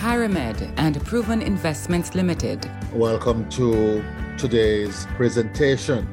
Kyramed, 0.00 0.72
and 0.78 0.98
Proven 1.04 1.42
Investments 1.42 2.14
Limited. 2.14 2.70
Welcome 2.94 3.46
to 3.50 4.02
today's 4.38 5.04
presentation 5.14 6.08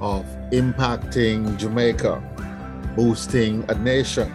of 0.00 0.24
Impacting 0.52 1.58
Jamaica, 1.58 2.22
Boosting 2.96 3.62
a 3.68 3.74
Nation, 3.74 4.32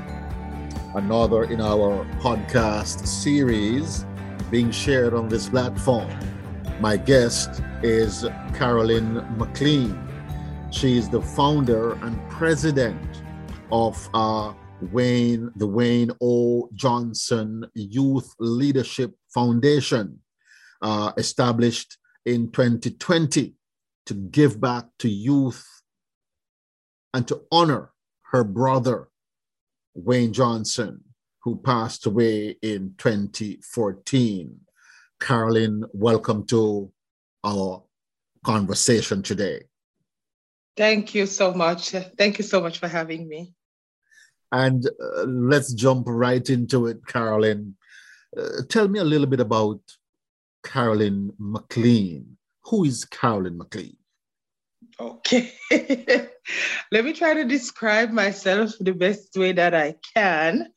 another 0.93 1.45
in 1.45 1.61
our 1.61 2.05
podcast 2.19 3.07
series 3.07 4.05
being 4.51 4.69
shared 4.69 5.15
on 5.15 5.29
this 5.29 5.49
platform. 5.49 6.07
My 6.79 6.95
guest 6.95 7.63
is 7.81 8.23
Carolyn 8.53 9.15
McLean. 9.35 9.97
She 10.69 10.95
is 10.95 11.09
the 11.09 11.23
founder 11.23 11.93
and 11.93 12.29
president 12.29 13.23
of 13.71 14.07
uh, 14.13 14.53
Wayne, 14.81 15.51
the 15.55 15.67
Wayne 15.67 16.11
O. 16.21 16.69
Johnson 16.73 17.65
Youth 17.73 18.33
Leadership 18.39 19.15
Foundation, 19.33 20.19
uh, 20.81 21.13
established 21.17 21.97
in 22.25 22.51
2020 22.51 23.53
to 24.05 24.13
give 24.13 24.59
back 24.59 24.85
to 24.99 25.09
youth 25.09 25.65
and 27.13 27.27
to 27.27 27.41
honor 27.51 27.91
her 28.31 28.43
brother, 28.43 29.07
Wayne 29.93 30.33
Johnson, 30.33 31.03
who 31.43 31.57
passed 31.57 32.05
away 32.05 32.57
in 32.61 32.95
2014. 32.97 34.59
Carolyn, 35.21 35.85
welcome 35.93 36.45
to 36.47 36.91
our 37.43 37.83
conversation 38.43 39.23
today. 39.23 39.63
Thank 40.75 41.15
you 41.15 41.25
so 41.25 41.53
much. 41.53 41.91
Thank 41.91 42.37
you 42.37 42.43
so 42.43 42.59
much 42.59 42.79
for 42.79 42.89
having 42.89 43.27
me. 43.27 43.53
And 44.55 44.87
uh, 44.87 45.23
let's 45.23 45.73
jump 45.73 46.05
right 46.07 46.49
into 46.49 46.87
it, 46.87 47.05
Carolyn. 47.05 47.75
Uh, 48.37 48.63
tell 48.69 48.87
me 48.87 48.99
a 48.99 49.03
little 49.03 49.27
bit 49.27 49.41
about 49.41 49.81
Carolyn 50.63 51.33
McLean. 51.37 52.37
Who 52.63 52.85
is 52.85 53.03
Carolyn 53.03 53.57
McLean? 53.57 53.97
Okay. 54.97 55.51
Let 56.91 57.03
me 57.03 57.11
try 57.11 57.33
to 57.33 57.43
describe 57.43 58.11
myself 58.11 58.71
the 58.79 58.93
best 58.93 59.35
way 59.35 59.51
that 59.51 59.75
I 59.75 59.95
can. 60.15 60.69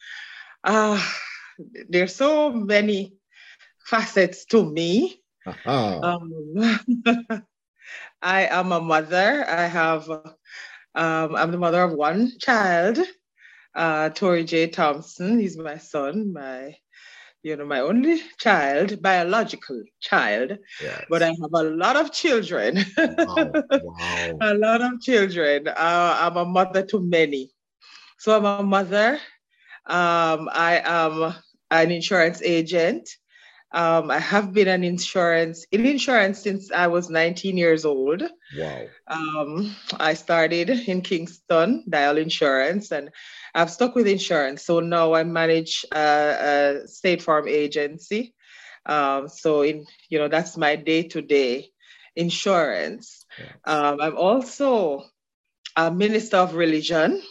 Uh, 0.64 1.00
there's 1.88 2.16
so 2.16 2.50
many 2.50 3.14
facets 3.86 4.44
to 4.46 4.68
me. 4.68 5.22
Um, 6.02 6.32
I 8.22 8.46
am 8.46 8.72
a 8.72 8.80
mother. 8.80 9.48
I 9.48 9.66
have, 9.66 10.10
um, 10.10 11.36
I'm 11.36 11.52
the 11.52 11.58
mother 11.58 11.84
of 11.84 11.92
one 11.92 12.32
child, 12.40 12.98
uh, 13.74 14.10
Tori 14.10 14.44
J. 14.44 14.68
Thompson. 14.68 15.38
He's 15.38 15.56
my 15.56 15.78
son, 15.78 16.32
my, 16.32 16.74
you 17.42 17.56
know, 17.56 17.64
my 17.66 17.80
only 17.80 18.20
child, 18.38 19.00
biological 19.02 19.82
child. 20.00 20.58
Yes. 20.80 21.04
But 21.08 21.22
I 21.22 21.28
have 21.28 21.52
a 21.54 21.62
lot 21.62 21.96
of 21.96 22.12
children. 22.12 22.84
Wow. 22.96 23.52
Wow. 23.82 24.38
a 24.40 24.54
lot 24.54 24.80
of 24.82 25.00
children. 25.00 25.68
Uh, 25.68 26.16
I'm 26.20 26.36
a 26.36 26.44
mother 26.44 26.84
to 26.86 27.00
many. 27.00 27.50
So 28.18 28.36
I'm 28.36 28.44
a 28.44 28.62
mother. 28.62 29.14
Um, 29.86 30.48
I 30.52 30.82
am 30.84 31.34
an 31.70 31.90
insurance 31.90 32.42
agent. 32.42 33.08
Um, 33.70 34.10
I 34.10 34.18
have 34.18 34.54
been 34.54 34.68
an 34.68 34.82
insurance 34.82 35.66
in 35.70 35.84
insurance 35.84 36.38
since 36.38 36.72
I 36.72 36.86
was 36.86 37.10
19 37.10 37.56
years 37.58 37.84
old. 37.84 38.22
Wow. 38.56 38.86
Um, 39.06 39.76
I 40.00 40.14
started 40.14 40.70
in 40.70 41.02
Kingston, 41.02 41.84
Dial 41.88 42.16
Insurance, 42.16 42.90
and 42.92 43.10
I've 43.54 43.70
stuck 43.70 43.94
with 43.94 44.06
insurance. 44.06 44.64
So 44.64 44.80
now 44.80 45.12
I 45.12 45.24
manage 45.24 45.84
a, 45.92 46.82
a 46.84 46.88
State 46.88 47.20
Farm 47.20 47.46
agency. 47.46 48.34
Um, 48.86 49.28
so 49.28 49.62
in 49.62 49.84
you 50.08 50.18
know 50.18 50.28
that's 50.28 50.56
my 50.56 50.76
day-to-day 50.76 51.68
insurance. 52.16 53.26
Yes. 53.38 53.48
Um, 53.64 54.00
I'm 54.00 54.16
also 54.16 55.04
a 55.76 55.90
minister 55.90 56.38
of 56.38 56.54
religion. 56.54 57.22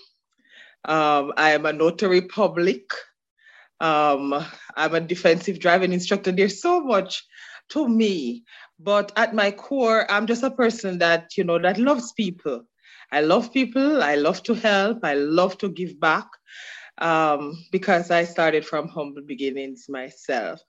Um, 0.86 1.34
I 1.36 1.52
am 1.52 1.66
a 1.66 1.74
notary 1.74 2.22
public. 2.22 2.92
Um, 3.80 4.46
I'm 4.76 4.96
a 4.96 5.02
defensive 5.02 5.60
driving 5.60 5.94
instructor. 5.94 6.32
There's 6.32 6.62
so 6.62 6.82
much 6.82 7.26
to 7.70 7.88
me, 7.88 8.44
but 8.80 9.12
at 9.16 9.36
my 9.36 9.52
core, 9.52 10.10
I'm 10.10 10.28
just 10.28 10.44
a 10.44 10.52
person 10.52 11.00
that, 11.00 11.38
you 11.38 11.44
know, 11.44 11.60
that 11.60 11.78
loves 11.78 12.12
people. 12.14 12.64
I 13.12 13.22
love 13.22 13.54
people. 13.54 14.04
I 14.04 14.16
love 14.16 14.44
to 14.44 14.54
help. 14.54 15.00
I 15.04 15.14
love 15.14 15.58
to 15.60 15.70
give 15.70 16.00
back 16.00 16.28
um, 16.98 17.64
because 17.72 18.12
I 18.12 18.24
started 18.26 18.66
from 18.66 18.88
humble 18.88 19.22
beginnings 19.22 19.86
myself. 19.90 20.60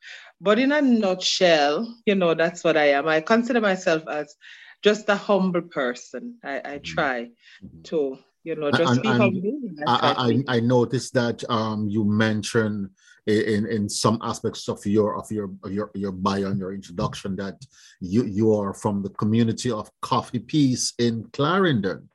But 0.41 0.59
in 0.59 0.73
a 0.73 0.81
nutshell, 0.81 1.93
you 2.07 2.15
know, 2.15 2.35
that's 2.35 2.63
what 2.63 2.77
I 2.77 2.91
am. 2.91 3.09
I 3.09 3.21
consider 3.21 3.61
myself 3.61 4.03
as 4.09 4.35
just 4.83 5.09
a 5.09 5.17
humble 5.17 5.63
person. 5.63 6.39
I, 6.45 6.57
I 6.57 6.61
mm-hmm. 6.61 6.83
try 6.83 7.23
mm-hmm. 7.23 7.83
to 7.85 8.19
you 8.45 8.57
know, 8.57 8.71
just 8.71 8.93
and, 8.93 9.03
be 9.03 9.09
humble. 9.09 9.61
I, 9.87 10.43
I, 10.49 10.57
I, 10.57 10.61
noticed 10.61 11.15
that 11.15 11.43
um, 11.51 11.89
you 11.89 12.05
mentioned 12.05 12.91
in, 13.27 13.67
in 13.67 13.89
some 13.89 14.19
aspects 14.23 14.69
of 14.69 14.85
your 14.87 15.17
of 15.19 15.31
your 15.31 15.51
of 15.63 15.73
your 15.73 15.91
your 15.95 16.13
bio 16.13 16.47
and 16.47 16.59
your 16.59 16.73
introduction 16.73 17.37
that 17.37 17.57
you 18.01 18.25
you 18.25 18.55
are 18.55 18.73
from 18.73 19.03
the 19.03 19.11
community 19.11 19.71
of 19.71 19.91
Coffee 20.01 20.39
Piece 20.39 20.95
in 20.99 21.25
Clarendon. 21.33 22.09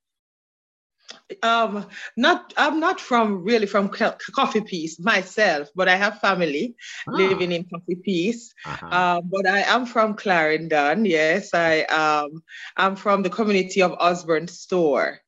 Um, 1.44 1.86
not 2.18 2.54
I'm 2.58 2.80
not 2.80 3.00
from 3.00 3.44
really 3.44 3.68
from 3.68 3.90
Coffee 3.90 4.62
Piece 4.62 5.00
myself, 5.00 5.70
but 5.76 5.88
I 5.88 5.96
have 5.96 6.20
family 6.20 6.76
ah. 7.08 7.12
living 7.12 7.52
in 7.52 7.66
Coffee 7.66 7.96
Piece. 7.96 8.54
Uh-huh. 8.66 8.88
Uh, 8.88 9.22
but 9.22 9.46
I 9.46 9.62
am 9.62 9.86
from 9.86 10.16
Clarendon. 10.16 11.06
Yes, 11.06 11.54
I 11.54 11.84
um 11.84 12.42
I'm 12.78 12.96
from 12.96 13.22
the 13.22 13.30
community 13.30 13.82
of 13.82 13.94
Osborne 14.00 14.48
Store 14.48 15.20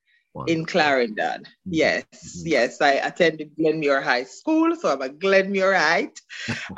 in 0.48 0.66
Clarendon. 0.66 1.44
Mm-hmm. 1.44 1.72
Yes, 1.72 2.04
mm-hmm. 2.14 2.48
yes. 2.48 2.82
I 2.82 2.92
attended 2.94 3.56
Glenmuir 3.58 4.04
High 4.04 4.24
School, 4.24 4.76
so 4.76 4.92
I'm 4.92 5.02
a 5.02 5.10
Glenmuirite. 5.10 6.20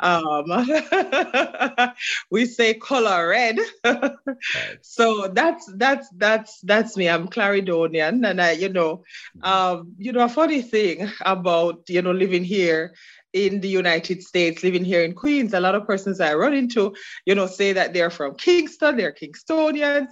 um, 0.00 1.92
we 2.30 2.46
say 2.46 2.74
color 2.74 3.28
red. 3.28 3.58
so 4.82 5.28
that's 5.28 5.70
that's 5.76 6.08
that's 6.16 6.60
that's 6.62 6.96
me. 6.96 7.08
I'm 7.08 7.28
Clarendonian, 7.28 8.28
and 8.28 8.40
I, 8.40 8.52
you 8.52 8.68
know, 8.68 9.04
mm-hmm. 9.36 9.44
um, 9.44 9.92
you 9.98 10.12
know, 10.12 10.24
a 10.24 10.28
funny 10.28 10.62
thing 10.62 11.10
about 11.22 11.88
you 11.88 12.02
know 12.02 12.12
living 12.12 12.44
here 12.44 12.94
in 13.32 13.60
the 13.60 13.68
United 13.68 14.22
States, 14.22 14.62
living 14.62 14.84
here 14.84 15.02
in 15.02 15.14
Queens, 15.14 15.52
a 15.52 15.60
lot 15.60 15.74
of 15.74 15.86
persons 15.86 16.20
I 16.20 16.34
run 16.34 16.54
into, 16.54 16.94
you 17.26 17.34
know, 17.34 17.46
say 17.46 17.72
that 17.72 17.92
they're 17.92 18.10
from 18.10 18.34
Kingston, 18.34 18.96
they're 18.96 19.12
Kingstonians, 19.12 20.08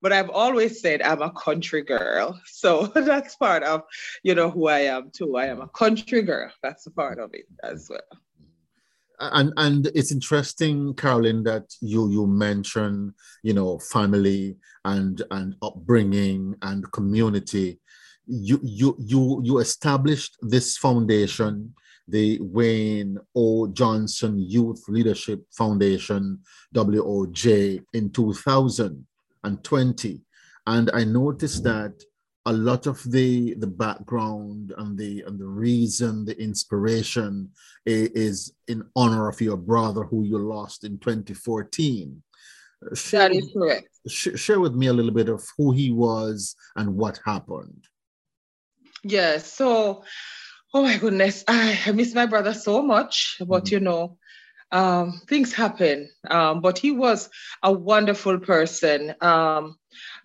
but 0.00 0.12
I've 0.12 0.30
always 0.30 0.80
said 0.80 1.02
I'm 1.02 1.22
a 1.22 1.32
country 1.32 1.82
girl. 1.82 2.40
So 2.46 2.86
that's 2.94 3.36
part 3.36 3.62
of, 3.62 3.82
you 4.22 4.34
know, 4.34 4.50
who 4.50 4.68
I 4.68 4.80
am 4.80 5.10
too. 5.10 5.36
I 5.36 5.46
am 5.46 5.60
a 5.60 5.68
country 5.68 6.22
girl. 6.22 6.50
That's 6.62 6.86
a 6.86 6.90
part 6.90 7.18
of 7.18 7.34
it 7.34 7.46
as 7.62 7.88
well. 7.90 8.00
And 9.22 9.52
and 9.58 9.86
it's 9.94 10.12
interesting, 10.12 10.94
Carolyn, 10.94 11.42
that 11.42 11.74
you 11.82 12.10
you 12.10 12.26
mention, 12.26 13.14
you 13.42 13.52
know, 13.52 13.78
family 13.78 14.56
and 14.86 15.20
and 15.30 15.56
upbringing 15.60 16.54
and 16.62 16.90
community. 16.92 17.80
You 18.26 18.58
you 18.62 18.96
you 18.98 19.42
you 19.44 19.58
established 19.58 20.38
this 20.40 20.78
foundation 20.78 21.74
the 22.10 22.38
Wayne 22.40 23.18
O. 23.34 23.66
Johnson 23.68 24.38
Youth 24.38 24.84
Leadership 24.88 25.44
Foundation, 25.52 26.40
WOJ, 26.74 27.84
in 27.92 28.10
2020. 28.10 30.20
And 30.66 30.90
I 30.92 31.04
noticed 31.04 31.64
that 31.64 32.02
a 32.46 32.52
lot 32.52 32.86
of 32.86 33.02
the, 33.10 33.54
the 33.54 33.66
background 33.66 34.72
and 34.78 34.96
the, 34.96 35.22
and 35.26 35.38
the 35.38 35.46
reason, 35.46 36.24
the 36.24 36.40
inspiration 36.40 37.50
is 37.86 38.54
in 38.68 38.84
honor 38.96 39.28
of 39.28 39.40
your 39.40 39.56
brother 39.56 40.04
who 40.04 40.24
you 40.24 40.38
lost 40.38 40.84
in 40.84 40.98
2014. 40.98 42.22
Share, 42.94 43.28
that 43.28 43.36
is 43.36 43.50
correct. 43.52 43.88
Share 44.08 44.58
with 44.58 44.74
me 44.74 44.86
a 44.86 44.92
little 44.92 45.10
bit 45.10 45.28
of 45.28 45.46
who 45.58 45.72
he 45.72 45.90
was 45.90 46.56
and 46.76 46.96
what 46.96 47.20
happened. 47.26 47.84
Yes. 49.02 49.12
Yeah, 49.12 49.38
so 49.38 50.04
Oh 50.72 50.82
my 50.82 50.98
goodness, 50.98 51.42
I 51.48 51.90
miss 51.92 52.14
my 52.14 52.26
brother 52.26 52.54
so 52.54 52.82
much. 52.82 53.36
But 53.40 53.64
mm-hmm. 53.64 53.74
you 53.74 53.80
know, 53.80 54.18
um, 54.72 55.20
things 55.28 55.52
happen. 55.52 56.08
Um, 56.28 56.60
but 56.60 56.78
he 56.78 56.92
was 56.92 57.28
a 57.62 57.72
wonderful 57.72 58.38
person. 58.38 59.14
Um, 59.20 59.76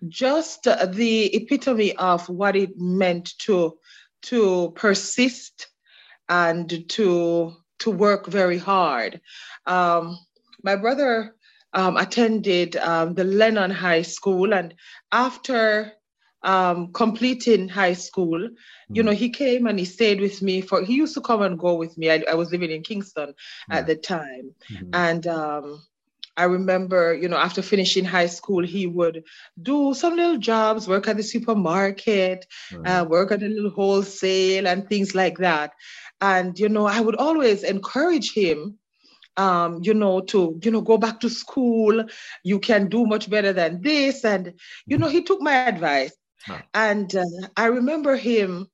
just 0.08 0.64
the 0.64 1.34
epitome 1.34 1.96
of 1.96 2.28
what 2.28 2.56
it 2.56 2.78
meant 2.78 3.36
to 3.40 3.78
to 4.22 4.72
persist 4.76 5.68
and 6.28 6.88
to 6.90 7.54
to 7.80 7.90
work 7.90 8.26
very 8.26 8.58
hard. 8.58 9.20
Um, 9.66 10.18
my 10.62 10.76
brother 10.76 11.34
um, 11.72 11.96
attended 11.96 12.76
um, 12.76 13.14
the 13.14 13.24
Lennon 13.24 13.70
High 13.70 14.02
School, 14.02 14.54
and 14.54 14.74
after 15.12 15.92
um, 16.42 16.92
completing 16.92 17.68
high 17.68 17.94
school, 17.94 18.38
mm-hmm. 18.38 18.94
you 18.94 19.02
know, 19.02 19.12
he 19.12 19.30
came 19.30 19.66
and 19.66 19.78
he 19.78 19.84
stayed 19.84 20.20
with 20.20 20.42
me 20.42 20.60
for. 20.60 20.82
He 20.82 20.94
used 20.94 21.14
to 21.14 21.20
come 21.20 21.42
and 21.42 21.58
go 21.58 21.74
with 21.74 21.96
me. 21.98 22.10
I, 22.10 22.22
I 22.30 22.34
was 22.34 22.50
living 22.50 22.70
in 22.70 22.82
Kingston 22.82 23.30
mm-hmm. 23.30 23.72
at 23.72 23.86
the 23.86 23.96
time, 23.96 24.54
mm-hmm. 24.70 24.90
and 24.92 25.26
um, 25.26 25.82
I 26.36 26.44
remember, 26.44 27.14
you 27.14 27.28
know, 27.28 27.38
after 27.38 27.62
finishing 27.62 28.04
high 28.04 28.26
school, 28.26 28.64
he 28.64 28.86
would 28.86 29.24
do 29.60 29.94
some 29.94 30.16
little 30.16 30.38
jobs, 30.38 30.86
work 30.86 31.08
at 31.08 31.16
the 31.16 31.22
supermarket, 31.22 32.46
uh, 32.84 33.06
work 33.08 33.32
at 33.32 33.42
a 33.42 33.48
little 33.48 33.70
wholesale, 33.70 34.66
and 34.66 34.88
things 34.88 35.14
like 35.14 35.38
that. 35.38 35.72
And 36.20 36.58
you 36.58 36.68
know, 36.68 36.86
I 36.86 37.00
would 37.00 37.16
always 37.16 37.62
encourage 37.62 38.32
him 38.32 38.78
um, 39.36 39.80
you 39.82 39.94
know, 39.94 40.20
to, 40.20 40.58
you 40.62 40.70
know, 40.70 40.80
go 40.80 40.98
back 40.98 41.20
to 41.20 41.28
school. 41.28 42.04
You 42.42 42.58
can 42.58 42.88
do 42.88 43.04
much 43.04 43.28
better 43.28 43.52
than 43.52 43.82
this. 43.82 44.24
And, 44.24 44.54
you 44.86 44.98
know, 44.98 45.08
he 45.08 45.22
took 45.22 45.40
my 45.40 45.52
advice. 45.52 46.12
And 46.74 47.14
uh, 47.14 47.24
I 47.56 47.66
remember 47.66 48.16
him 48.16 48.68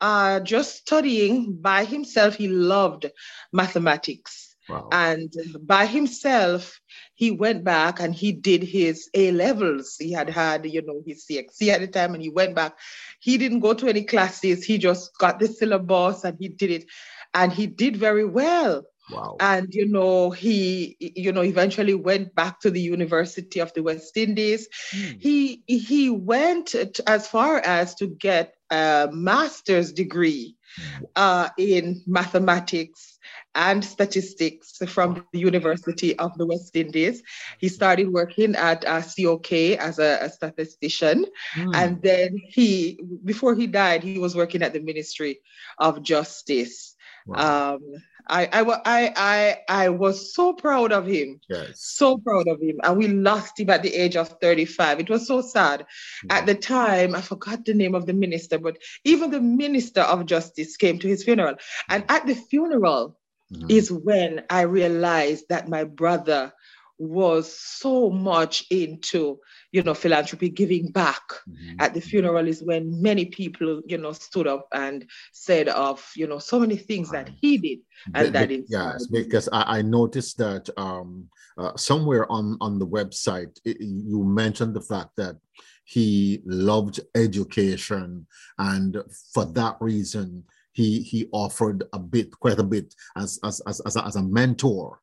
uh, 0.00 0.40
just 0.40 0.76
studying 0.76 1.56
by 1.60 1.84
himself. 1.84 2.34
He 2.34 2.48
loved 2.48 3.06
mathematics. 3.52 4.54
Wow. 4.68 4.88
And 4.90 5.32
by 5.62 5.86
himself, 5.86 6.80
he 7.14 7.30
went 7.30 7.62
back 7.62 8.00
and 8.00 8.14
he 8.14 8.32
did 8.32 8.62
his 8.64 9.08
A 9.14 9.30
levels. 9.30 9.96
He 9.98 10.12
had 10.12 10.28
had, 10.28 10.66
you 10.66 10.82
know, 10.82 11.02
his 11.06 11.24
CXC 11.24 11.68
at 11.68 11.80
the 11.80 11.86
time 11.86 12.14
and 12.14 12.22
he 12.22 12.28
went 12.28 12.56
back. 12.56 12.76
He 13.20 13.38
didn't 13.38 13.60
go 13.60 13.74
to 13.74 13.86
any 13.86 14.02
classes. 14.02 14.64
He 14.64 14.78
just 14.78 15.16
got 15.18 15.38
the 15.38 15.46
syllabus 15.46 16.24
and 16.24 16.36
he 16.40 16.48
did 16.48 16.70
it. 16.70 16.84
And 17.32 17.52
he 17.52 17.66
did 17.66 17.96
very 17.96 18.24
well. 18.24 18.84
Wow. 19.10 19.36
And, 19.38 19.72
you 19.72 19.86
know, 19.86 20.30
he, 20.30 20.96
you 20.98 21.32
know, 21.32 21.42
eventually 21.42 21.94
went 21.94 22.34
back 22.34 22.60
to 22.60 22.70
the 22.70 22.80
University 22.80 23.60
of 23.60 23.72
the 23.72 23.82
West 23.82 24.16
Indies. 24.16 24.68
Mm. 24.92 25.22
He, 25.22 25.62
he 25.66 26.10
went 26.10 26.74
as 27.06 27.28
far 27.28 27.58
as 27.58 27.94
to 27.96 28.08
get 28.08 28.54
a 28.70 29.08
master's 29.12 29.92
degree 29.92 30.56
hmm. 30.76 31.04
uh, 31.14 31.48
in 31.56 32.02
mathematics 32.06 33.16
and 33.54 33.84
statistics 33.84 34.76
from 34.88 35.24
the 35.32 35.38
University 35.38 36.16
of 36.18 36.36
the 36.36 36.46
West 36.46 36.76
Indies. 36.76 37.22
He 37.58 37.68
started 37.68 38.12
working 38.12 38.54
at 38.54 38.84
uh, 38.84 39.00
COK 39.02 39.52
as 39.78 39.98
a, 39.98 40.18
a 40.22 40.30
statistician. 40.30 41.26
Mm. 41.54 41.74
And 41.74 42.02
then 42.02 42.36
he, 42.36 43.00
before 43.24 43.54
he 43.54 43.66
died, 43.66 44.02
he 44.02 44.18
was 44.18 44.36
working 44.36 44.62
at 44.62 44.74
the 44.74 44.80
Ministry 44.80 45.40
of 45.78 46.02
Justice. 46.02 46.95
Wow. 47.26 47.74
Um, 47.74 47.80
I, 48.28 48.46
I, 48.46 48.80
I, 48.84 49.12
I, 49.16 49.58
I 49.68 49.88
was 49.90 50.34
so 50.34 50.52
proud 50.52 50.92
of 50.92 51.06
him. 51.06 51.40
Yes. 51.48 51.80
So 51.80 52.18
proud 52.18 52.48
of 52.48 52.60
him. 52.60 52.80
And 52.82 52.96
we 52.96 53.08
lost 53.08 53.60
him 53.60 53.70
at 53.70 53.82
the 53.82 53.94
age 53.94 54.16
of 54.16 54.28
35. 54.40 55.00
It 55.00 55.10
was 55.10 55.26
so 55.26 55.42
sad. 55.42 55.80
Mm-hmm. 55.80 56.30
At 56.30 56.46
the 56.46 56.54
time, 56.54 57.14
I 57.14 57.20
forgot 57.20 57.64
the 57.64 57.74
name 57.74 57.94
of 57.94 58.06
the 58.06 58.12
minister, 58.12 58.58
but 58.58 58.78
even 59.04 59.30
the 59.30 59.40
minister 59.40 60.00
of 60.00 60.26
justice 60.26 60.76
came 60.76 60.98
to 60.98 61.08
his 61.08 61.22
funeral. 61.22 61.54
And 61.88 62.04
at 62.08 62.26
the 62.26 62.34
funeral 62.34 63.16
mm-hmm. 63.52 63.70
is 63.70 63.92
when 63.92 64.42
I 64.50 64.62
realized 64.62 65.44
that 65.48 65.68
my 65.68 65.84
brother 65.84 66.52
was 66.98 67.52
so 67.52 68.10
much 68.10 68.64
into 68.70 69.38
you 69.76 69.82
know 69.82 69.94
philanthropy 69.94 70.48
giving 70.48 70.90
back. 70.90 71.22
Mm-hmm. 71.26 71.80
at 71.80 71.94
the 71.94 72.00
funeral 72.00 72.48
is 72.48 72.62
when 72.62 73.00
many 73.02 73.26
people 73.26 73.82
you 73.86 73.98
know 73.98 74.12
stood 74.12 74.46
up 74.46 74.66
and 74.72 75.04
said 75.32 75.68
of 75.68 75.98
you 76.16 76.26
know 76.26 76.38
so 76.38 76.58
many 76.58 76.76
things 76.76 77.10
that 77.10 77.28
he 77.40 77.58
did 77.58 77.80
and 78.14 78.34
that 78.34 78.50
yes 78.68 79.06
because 79.06 79.48
I, 79.52 79.78
I, 79.78 79.82
noticed 79.82 80.38
that 80.38 80.68
um 80.76 81.28
uh, 81.58 81.76
somewhere 81.76 82.30
on 82.32 82.56
on 82.60 82.78
the 82.78 82.86
website 82.86 83.58
it, 83.64 83.76
you 83.80 84.24
mentioned 84.24 84.74
the 84.74 84.86
fact 84.92 85.10
that 85.16 85.36
he 85.84 86.40
loved 86.44 87.00
education 87.14 88.26
and 88.58 88.96
for 89.34 89.44
that 89.60 89.76
reason 89.80 90.44
he 90.72 91.00
he 91.00 91.28
offered 91.32 91.84
a 91.92 91.98
bit 91.98 92.30
quite 92.38 92.58
a 92.58 92.64
bit 92.74 92.94
as 93.16 93.38
as 93.44 93.60
as, 93.66 93.80
as, 93.80 93.96
a, 93.96 94.04
as 94.04 94.16
a 94.16 94.22
mentor 94.22 95.00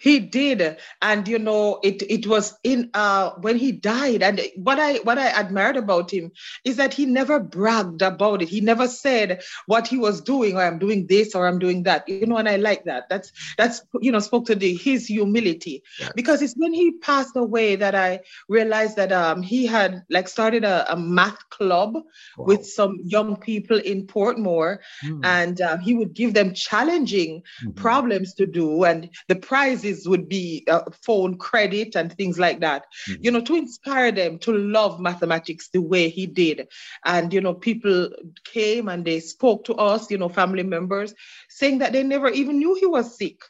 he 0.00 0.20
did, 0.20 0.78
and 1.02 1.28
you 1.28 1.38
know, 1.38 1.80
it 1.82 2.02
it 2.02 2.26
was 2.26 2.56
in 2.64 2.90
uh 2.94 3.30
when 3.40 3.56
he 3.56 3.72
died. 3.72 4.22
And 4.22 4.40
what 4.56 4.78
I 4.78 4.94
what 4.98 5.18
I 5.18 5.28
admired 5.38 5.76
about 5.76 6.10
him 6.10 6.32
is 6.64 6.76
that 6.76 6.94
he 6.94 7.04
never 7.04 7.38
bragged 7.40 8.02
about 8.02 8.42
it. 8.42 8.48
He 8.48 8.60
never 8.60 8.88
said 8.88 9.42
what 9.66 9.86
he 9.86 9.98
was 9.98 10.20
doing, 10.22 10.56
or 10.56 10.62
I'm 10.62 10.78
doing 10.78 11.06
this, 11.06 11.34
or 11.34 11.46
I'm 11.46 11.58
doing 11.58 11.82
that. 11.82 12.08
You 12.08 12.26
know, 12.26 12.38
and 12.38 12.48
I 12.48 12.56
like 12.56 12.84
that. 12.84 13.08
That's 13.10 13.32
that's 13.58 13.82
you 14.00 14.12
know 14.12 14.18
spoke 14.18 14.46
to 14.46 14.54
the 14.54 14.74
his 14.74 15.06
humility 15.06 15.82
yes. 16.00 16.12
because 16.14 16.40
it's 16.40 16.54
when 16.56 16.72
he 16.72 16.92
passed 16.92 17.36
away 17.36 17.76
that 17.76 17.94
I 17.94 18.20
realized 18.48 18.96
that 18.96 19.12
um 19.12 19.42
he 19.42 19.66
had 19.66 20.04
like 20.08 20.28
started 20.28 20.64
a, 20.64 20.90
a 20.92 20.96
math 20.96 21.48
club 21.50 21.94
wow. 21.94 22.44
with 22.46 22.66
some 22.66 22.98
young 23.04 23.36
people 23.36 23.78
in 23.78 24.06
Portmore, 24.06 24.78
mm. 25.04 25.20
and 25.22 25.60
uh, 25.60 25.76
he 25.78 25.92
would 25.92 26.14
give 26.14 26.32
them 26.32 26.54
challenging 26.54 27.42
mm-hmm. 27.62 27.72
problems 27.72 28.34
to 28.34 28.46
do, 28.46 28.84
and 28.84 29.10
the 29.28 29.36
prize 29.36 29.65
prizes 29.66 30.08
would 30.08 30.28
be 30.28 30.64
uh, 30.68 30.82
phone 31.02 31.36
credit 31.36 31.96
and 31.96 32.12
things 32.12 32.38
like 32.38 32.60
that, 32.60 32.84
mm-hmm. 33.08 33.24
you 33.24 33.30
know, 33.30 33.40
to 33.40 33.54
inspire 33.54 34.12
them 34.12 34.38
to 34.38 34.52
love 34.52 35.00
mathematics 35.00 35.68
the 35.72 35.80
way 35.80 36.08
he 36.08 36.26
did. 36.26 36.68
And, 37.04 37.32
you 37.32 37.40
know, 37.40 37.54
people 37.54 38.10
came 38.44 38.88
and 38.88 39.04
they 39.04 39.20
spoke 39.20 39.64
to 39.64 39.74
us, 39.74 40.10
you 40.10 40.18
know, 40.18 40.28
family 40.28 40.62
members, 40.62 41.14
saying 41.48 41.78
that 41.78 41.92
they 41.92 42.02
never 42.02 42.28
even 42.28 42.58
knew 42.58 42.74
he 42.74 42.86
was 42.86 43.16
sick. 43.16 43.40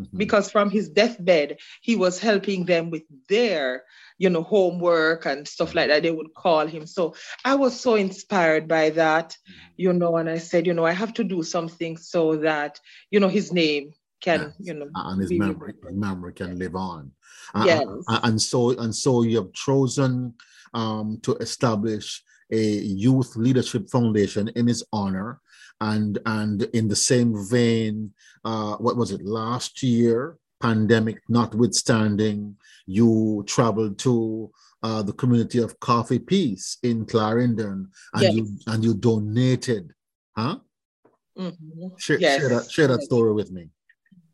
Mm-hmm. 0.00 0.18
Because 0.18 0.50
from 0.50 0.70
his 0.70 0.88
deathbed, 0.88 1.58
he 1.80 1.94
was 1.94 2.18
helping 2.18 2.64
them 2.64 2.90
with 2.90 3.04
their, 3.28 3.84
you 4.18 4.28
know, 4.28 4.42
homework 4.42 5.24
and 5.24 5.46
stuff 5.46 5.74
like 5.74 5.88
that. 5.88 6.02
They 6.02 6.10
would 6.10 6.34
call 6.34 6.66
him. 6.66 6.86
So 6.86 7.14
I 7.44 7.54
was 7.54 7.78
so 7.78 7.94
inspired 7.94 8.66
by 8.66 8.90
that, 8.90 9.30
mm-hmm. 9.30 9.68
you 9.76 9.92
know, 9.92 10.16
and 10.16 10.28
I 10.28 10.38
said, 10.38 10.66
you 10.66 10.74
know, 10.74 10.84
I 10.84 10.92
have 10.92 11.14
to 11.14 11.24
do 11.24 11.44
something 11.44 11.96
so 11.96 12.36
that, 12.36 12.80
you 13.10 13.20
know, 13.20 13.28
his 13.28 13.52
name 13.52 13.94
can 14.24 14.40
yes. 14.40 14.52
you 14.58 14.74
know 14.74 14.88
and 14.94 15.20
his 15.20 15.30
memory, 15.30 15.74
his 15.84 15.94
memory 15.94 16.32
can 16.32 16.58
live 16.58 16.74
on 16.74 17.10
yes. 17.64 17.84
and 18.08 18.40
so 18.40 18.70
and 18.78 18.94
so 18.94 19.22
you 19.22 19.36
have 19.36 19.52
chosen 19.52 20.34
um, 20.72 21.18
to 21.22 21.36
establish 21.36 22.22
a 22.50 22.62
youth 23.04 23.36
leadership 23.36 23.88
foundation 23.90 24.48
in 24.56 24.66
his 24.66 24.82
honor 24.92 25.40
and 25.80 26.18
and 26.26 26.62
in 26.78 26.88
the 26.88 26.96
same 26.96 27.30
vein 27.48 28.10
uh, 28.44 28.74
what 28.76 28.96
was 28.96 29.10
it 29.10 29.22
last 29.22 29.82
year 29.82 30.38
pandemic 30.60 31.20
notwithstanding 31.28 32.56
you 32.86 33.44
traveled 33.46 33.98
to 33.98 34.50
uh, 34.82 35.02
the 35.02 35.12
community 35.12 35.58
of 35.58 35.78
coffee 35.80 36.18
piece 36.18 36.78
in 36.82 37.04
clarendon 37.04 37.88
and 38.14 38.22
yes. 38.22 38.34
you 38.34 38.58
and 38.68 38.84
you 38.84 38.94
donated 38.94 39.92
huh 40.36 40.56
mm-hmm. 41.38 41.88
share, 41.98 42.18
yes. 42.18 42.40
share, 42.40 42.48
that, 42.48 42.70
share 42.70 42.88
that 42.88 43.02
story 43.02 43.32
with 43.32 43.50
me 43.50 43.68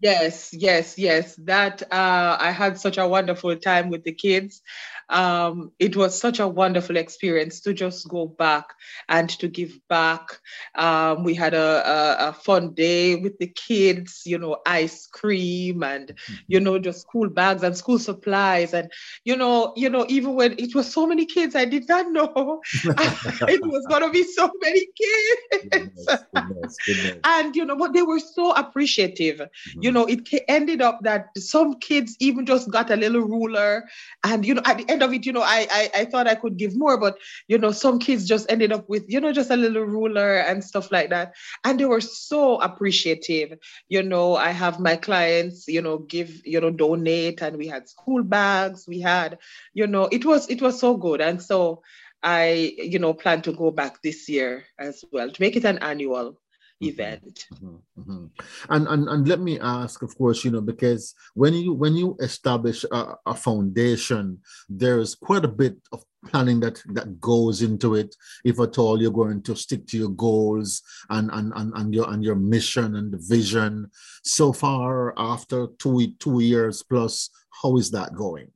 Yes, 0.02 0.50
yes, 0.54 0.96
yes. 0.96 1.34
That 1.44 1.82
uh, 1.92 2.36
I 2.40 2.52
had 2.52 2.78
such 2.78 2.96
a 2.96 3.06
wonderful 3.06 3.54
time 3.56 3.90
with 3.90 4.02
the 4.02 4.12
kids 4.14 4.62
um, 5.10 5.72
it 5.80 5.96
was 5.96 6.18
such 6.18 6.38
a 6.38 6.46
wonderful 6.46 6.96
experience 6.96 7.60
to 7.62 7.74
just 7.74 8.08
go 8.08 8.26
back 8.26 8.66
and 9.08 9.28
to 9.40 9.48
give 9.48 9.76
back. 9.88 10.38
Um, 10.76 11.24
we 11.24 11.34
had 11.34 11.52
a, 11.52 11.58
a, 11.58 12.28
a, 12.28 12.32
fun 12.32 12.74
day 12.74 13.16
with 13.16 13.36
the 13.38 13.48
kids, 13.48 14.22
you 14.24 14.38
know, 14.38 14.58
ice 14.66 15.08
cream 15.08 15.82
and, 15.82 16.08
mm-hmm. 16.08 16.34
you 16.46 16.60
know, 16.60 16.78
just 16.78 17.00
school 17.00 17.28
bags 17.28 17.64
and 17.64 17.76
school 17.76 17.98
supplies. 17.98 18.72
And, 18.72 18.90
you 19.24 19.36
know, 19.36 19.72
you 19.76 19.90
know, 19.90 20.06
even 20.08 20.34
when 20.34 20.52
it 20.58 20.74
was 20.76 20.92
so 20.92 21.06
many 21.06 21.26
kids, 21.26 21.56
I 21.56 21.64
did 21.64 21.88
not 21.88 22.10
know 22.12 22.62
it 22.84 23.66
was 23.66 23.86
going 23.88 24.02
to 24.02 24.10
be 24.10 24.22
so 24.22 24.48
many 24.62 24.86
kids. 24.96 25.68
Goodness, 25.72 26.06
goodness, 26.34 26.76
goodness. 26.86 27.18
And, 27.24 27.56
you 27.56 27.64
know, 27.64 27.76
but 27.76 27.94
they 27.94 28.02
were 28.02 28.20
so 28.20 28.52
appreciative. 28.52 29.38
Mm-hmm. 29.38 29.82
You 29.82 29.90
know, 29.90 30.06
it 30.06 30.28
ended 30.46 30.80
up 30.80 31.00
that 31.02 31.30
some 31.36 31.80
kids 31.80 32.16
even 32.20 32.46
just 32.46 32.70
got 32.70 32.90
a 32.90 32.96
little 32.96 33.22
ruler. 33.22 33.88
And, 34.22 34.46
you 34.46 34.54
know, 34.54 34.62
at 34.64 34.78
the 34.78 34.88
end 34.88 34.99
end 35.00 35.10
of 35.10 35.14
it, 35.14 35.26
you 35.26 35.32
know, 35.32 35.42
I, 35.42 35.66
I 35.70 35.90
I 36.00 36.04
thought 36.04 36.26
I 36.26 36.34
could 36.34 36.56
give 36.56 36.76
more, 36.76 36.98
but 36.98 37.18
you 37.48 37.58
know, 37.58 37.72
some 37.72 37.98
kids 37.98 38.26
just 38.26 38.50
ended 38.50 38.72
up 38.72 38.88
with, 38.88 39.04
you 39.08 39.20
know, 39.20 39.32
just 39.32 39.50
a 39.50 39.56
little 39.56 39.84
ruler 39.84 40.36
and 40.36 40.64
stuff 40.64 40.90
like 40.92 41.10
that. 41.10 41.34
And 41.64 41.78
they 41.80 41.86
were 41.86 42.00
so 42.00 42.60
appreciative. 42.60 43.58
You 43.88 44.02
know, 44.02 44.36
I 44.36 44.50
have 44.50 44.80
my 44.80 44.96
clients, 44.96 45.68
you 45.68 45.82
know, 45.82 45.98
give, 45.98 46.46
you 46.46 46.60
know, 46.60 46.70
donate, 46.70 47.42
and 47.42 47.56
we 47.56 47.68
had 47.68 47.88
school 47.88 48.22
bags, 48.22 48.86
we 48.88 49.00
had, 49.00 49.38
you 49.74 49.86
know, 49.86 50.08
it 50.12 50.24
was 50.24 50.48
it 50.48 50.62
was 50.62 50.80
so 50.80 50.96
good. 50.96 51.20
And 51.20 51.42
so 51.42 51.82
I, 52.22 52.74
you 52.76 52.98
know, 52.98 53.14
plan 53.14 53.42
to 53.42 53.52
go 53.52 53.70
back 53.70 54.02
this 54.02 54.28
year 54.28 54.64
as 54.78 55.04
well 55.12 55.30
to 55.30 55.42
make 55.42 55.56
it 55.56 55.64
an 55.64 55.78
annual 55.78 56.39
event. 56.80 57.46
Mm-hmm, 57.54 58.00
mm-hmm. 58.00 58.24
And, 58.68 58.88
and 58.88 59.08
and 59.08 59.28
let 59.28 59.40
me 59.40 59.60
ask, 59.60 60.02
of 60.02 60.16
course, 60.16 60.44
you 60.44 60.50
know, 60.50 60.60
because 60.60 61.14
when 61.34 61.54
you 61.54 61.72
when 61.72 61.94
you 61.96 62.16
establish 62.20 62.84
a, 62.90 63.14
a, 63.26 63.34
foundation, 63.34 64.38
there's 64.68 65.14
quite 65.14 65.44
a 65.44 65.48
bit 65.48 65.76
of 65.92 66.04
planning 66.26 66.60
that 66.60 66.82
that 66.94 67.20
goes 67.20 67.62
into 67.62 67.94
it. 67.94 68.14
If 68.44 68.60
at 68.60 68.78
all 68.78 69.00
you're 69.00 69.10
going 69.10 69.42
to 69.42 69.56
stick 69.56 69.86
to 69.88 69.98
your 69.98 70.10
goals 70.10 70.82
and 71.10 71.30
and 71.32 71.52
and, 71.54 71.72
and 71.74 71.94
your 71.94 72.10
and 72.10 72.24
your 72.24 72.36
mission 72.36 72.96
and 72.96 73.12
the 73.12 73.18
vision. 73.18 73.90
So 74.24 74.52
far, 74.52 75.14
after 75.18 75.68
two 75.78 76.12
two 76.18 76.40
years 76.40 76.82
plus, 76.82 77.30
how 77.62 77.76
is 77.76 77.90
that 77.90 78.14
going? 78.14 78.50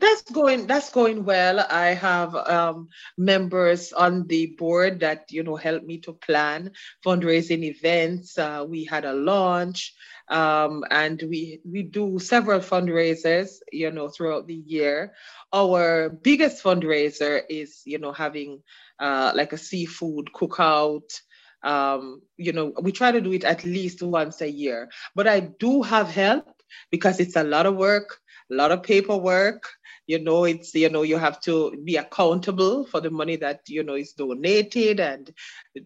That's 0.00 0.22
going 0.22 0.66
that's 0.66 0.90
going 0.90 1.24
well. 1.24 1.60
I 1.70 1.94
have 1.94 2.34
um, 2.34 2.88
members 3.16 3.92
on 3.92 4.26
the 4.26 4.46
board 4.58 5.00
that 5.00 5.26
you 5.30 5.42
know 5.42 5.56
help 5.56 5.82
me 5.84 5.98
to 6.00 6.12
plan 6.14 6.72
fundraising 7.04 7.62
events. 7.64 8.38
Uh, 8.38 8.64
we 8.68 8.84
had 8.84 9.04
a 9.04 9.12
launch, 9.12 9.94
um, 10.28 10.84
and 10.90 11.22
we 11.28 11.60
we 11.64 11.82
do 11.82 12.18
several 12.18 12.60
fundraisers, 12.60 13.58
you 13.72 13.90
know, 13.90 14.08
throughout 14.08 14.46
the 14.46 14.62
year. 14.66 15.14
Our 15.52 16.10
biggest 16.10 16.62
fundraiser 16.62 17.42
is 17.48 17.82
you 17.84 17.98
know 17.98 18.12
having 18.12 18.62
uh, 18.98 19.32
like 19.34 19.52
a 19.52 19.58
seafood 19.58 20.30
cookout. 20.34 21.20
Um, 21.62 22.22
you 22.36 22.52
know, 22.52 22.72
we 22.82 22.92
try 22.92 23.12
to 23.12 23.20
do 23.20 23.32
it 23.32 23.44
at 23.44 23.64
least 23.64 24.02
once 24.02 24.40
a 24.40 24.50
year, 24.50 24.90
but 25.14 25.28
I 25.28 25.40
do 25.40 25.82
have 25.82 26.08
help 26.10 26.48
because 26.90 27.20
it's 27.20 27.36
a 27.36 27.44
lot 27.44 27.66
of 27.66 27.76
work 27.76 28.18
a 28.52 28.54
lot 28.54 28.72
of 28.72 28.82
paperwork 28.82 29.68
you 30.06 30.18
know 30.22 30.44
it's 30.44 30.74
you 30.74 30.90
know 30.90 31.02
you 31.02 31.16
have 31.16 31.40
to 31.40 31.72
be 31.84 31.96
accountable 31.96 32.84
for 32.86 33.00
the 33.00 33.10
money 33.10 33.36
that 33.36 33.60
you 33.68 33.82
know 33.82 33.94
is 33.94 34.12
donated 34.12 35.00
and 35.00 35.32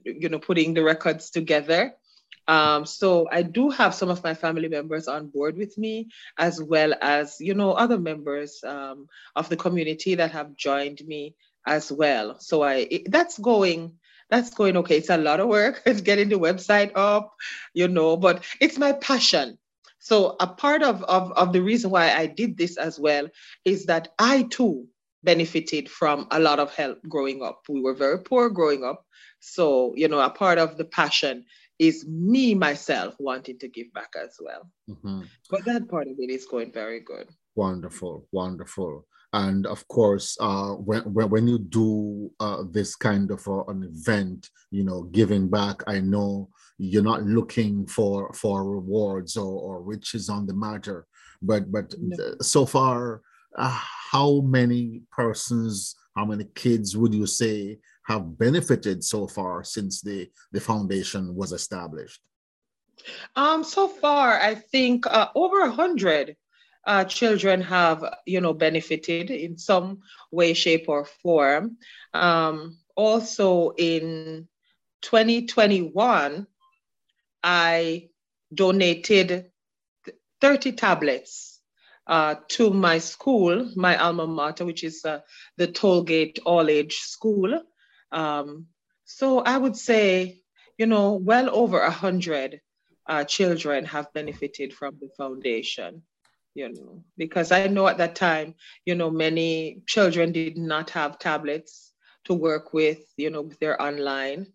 you 0.04 0.28
know 0.28 0.38
putting 0.38 0.75
the 0.75 0.82
records 0.82 1.30
together 1.30 1.94
um, 2.49 2.87
so 2.87 3.28
I 3.30 3.42
do 3.42 3.70
have 3.70 3.94
some 3.94 4.08
of 4.08 4.23
my 4.23 4.35
family 4.35 4.68
members 4.68 5.08
on 5.08 5.28
board 5.28 5.56
with 5.56 5.76
me, 5.76 6.11
as 6.38 6.62
well 6.62 6.94
as 7.02 7.37
you 7.40 7.54
know 7.54 7.73
other 7.73 7.99
members 7.99 8.62
um, 8.64 9.08
of 9.35 9.49
the 9.49 9.56
community 9.56 10.14
that 10.14 10.30
have 10.30 10.54
joined 10.56 11.02
me 11.04 11.35
as 11.66 11.90
well. 11.90 12.38
So 12.38 12.62
I 12.62 12.87
it, 12.88 13.11
that's 13.11 13.38
going 13.38 13.99
that's 14.30 14.50
going 14.50 14.76
okay. 14.78 14.99
It's 14.99 15.11
a 15.11 15.16
lot 15.16 15.40
of 15.40 15.49
work. 15.49 15.82
It's 15.87 16.02
getting 16.02 16.28
the 16.28 16.38
website 16.38 16.92
up, 16.94 17.35
you 17.75 17.88
know, 17.88 18.16
but 18.16 18.44
it's 18.61 18.78
my 18.78 18.92
passion. 18.92 19.58
So 20.07 20.37
a 20.39 20.47
part 20.47 20.85
of, 20.85 21.03
of, 21.03 21.33
of 21.33 21.53
the 21.53 21.61
reason 21.61 21.91
why 21.91 22.13
I 22.13 22.27
did 22.27 22.57
this 22.57 22.77
as 22.77 22.97
well 22.97 23.27
is 23.65 23.87
that 23.87 24.15
I 24.21 24.45
too 24.45 24.87
benefited 25.25 25.91
from 25.91 26.29
a 26.31 26.39
lot 26.39 26.61
of 26.61 26.73
help 26.73 27.01
growing 27.09 27.43
up. 27.43 27.63
We 27.69 27.81
were 27.81 27.93
very 27.93 28.21
poor 28.21 28.49
growing 28.49 28.85
up. 28.85 29.05
So, 29.41 29.95
you 29.97 30.07
know, 30.07 30.21
a 30.21 30.31
part 30.31 30.59
of 30.59 30.77
the 30.77 30.85
passion 30.85 31.45
is 31.81 32.07
me 32.07 32.55
myself 32.55 33.17
wanting 33.19 33.59
to 33.59 33.69
give 33.69 33.93
back 33.95 34.11
as 34.17 34.37
well. 34.39 34.71
Mm-hmm. 34.89 35.23
But 35.51 35.65
that 35.65 35.89
part 35.89 36.07
of 36.07 36.15
it 36.21 36.31
is 36.31 36.47
going 36.47 36.73
very 36.73 37.01
good. 37.01 37.29
Wonderful, 37.57 38.29
wonderful. 38.31 39.09
And 39.33 39.66
of 39.66 39.87
course, 39.88 40.37
uh, 40.40 40.73
when, 40.73 41.02
when 41.02 41.47
you 41.49 41.59
do 41.59 42.30
uh, 42.40 42.62
this 42.71 42.97
kind 42.97 43.30
of 43.30 43.47
uh, 43.47 43.64
an 43.64 43.83
event, 43.83 44.50
you 44.71 44.85
know, 44.85 45.02
giving 45.04 45.49
back, 45.49 45.83
I 45.87 46.00
know 46.00 46.49
you're 46.78 47.02
not 47.02 47.23
looking 47.23 47.87
for 47.87 48.33
for 48.35 48.64
rewards 48.64 49.37
or, 49.37 49.61
or 49.61 49.83
riches 49.83 50.28
on 50.28 50.47
the 50.47 50.54
matter 50.54 51.06
but 51.42 51.71
but 51.71 51.95
no. 51.99 52.16
so 52.40 52.66
far 52.66 53.23
uh, 53.56 53.80
how 54.11 54.40
many 54.40 55.02
persons 55.11 55.97
how 56.16 56.25
many 56.25 56.45
kids 56.54 56.97
would 56.97 57.14
you 57.14 57.26
say 57.26 57.78
have 58.04 58.38
benefited 58.38 59.02
so 59.02 59.26
far 59.26 59.64
since 59.64 60.00
the 60.00 60.28
the 60.52 60.61
foundation 60.61 61.35
was 61.35 61.52
established 61.52 62.21
um 63.37 63.64
so 63.64 63.88
far 63.88 64.40
i 64.40 64.54
think 64.54 65.06
uh, 65.06 65.28
over 65.35 65.61
a 65.61 65.71
hundred 65.71 66.37
uh, 66.87 67.05
children 67.05 67.61
have 67.61 68.05
you 68.26 68.40
know 68.40 68.55
benefited 68.55 69.31
in 69.31 69.59
some 69.59 70.00
way 70.31 70.55
shape 70.55 70.88
or 70.88 71.05
form 71.05 71.76
um, 72.14 72.78
also 72.95 73.73
in 73.76 74.49
2021 75.02 76.47
I 77.43 78.09
donated 78.52 79.52
30 80.40 80.73
tablets 80.73 81.61
uh, 82.07 82.37
to 82.49 82.71
my 82.71 82.99
school, 82.99 83.71
my 83.76 83.97
alma 83.97 84.26
mater, 84.26 84.64
which 84.64 84.85
is 84.85 85.05
uh, 85.05 85.21
the 85.57 85.69
Tollgate 85.69 86.38
All 86.45 86.69
Age 86.69 86.97
School. 86.97 87.62
Um, 88.12 88.66
so 89.05 89.40
I 89.40 89.57
would 89.59 89.76
say, 89.76 90.40
you 90.78 90.87
know, 90.87 91.14
well 91.14 91.49
over 91.50 91.81
a 91.81 91.90
hundred 91.90 92.61
uh, 93.09 93.25
children 93.25 93.85
have 93.85 94.12
benefited 94.12 94.73
from 94.73 94.97
the 95.00 95.09
foundation. 95.16 96.02
You 96.57 96.73
know, 96.73 97.05
because 97.19 97.53
I 97.53 97.67
know 97.67 97.87
at 97.87 97.99
that 97.99 98.17
time, 98.17 98.55
you 98.87 98.95
know, 98.95 99.11
many 99.11 99.83
children 99.87 100.33
did 100.33 100.57
not 100.57 100.89
have 100.91 101.19
tablets 101.19 101.93
to 102.25 102.33
work 102.33 102.73
with, 102.73 103.05
you 103.19 103.29
know, 103.29 103.43
with 103.43 103.59
their 103.59 103.81
online. 103.81 104.47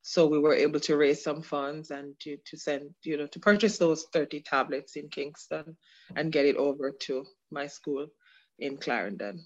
So 0.00 0.26
we 0.26 0.38
were 0.38 0.54
able 0.54 0.80
to 0.80 0.96
raise 0.96 1.22
some 1.22 1.42
funds 1.42 1.90
and 1.90 2.18
to, 2.20 2.38
to 2.46 2.56
send 2.56 2.94
you 3.02 3.18
know 3.18 3.26
to 3.26 3.38
purchase 3.38 3.76
those 3.76 4.06
30 4.12 4.40
tablets 4.40 4.96
in 4.96 5.08
kingston 5.08 5.76
and 6.16 6.32
get 6.32 6.46
it 6.46 6.56
over 6.56 6.90
to 7.02 7.26
my 7.50 7.66
school 7.66 8.06
in 8.58 8.78
clarendon. 8.78 9.44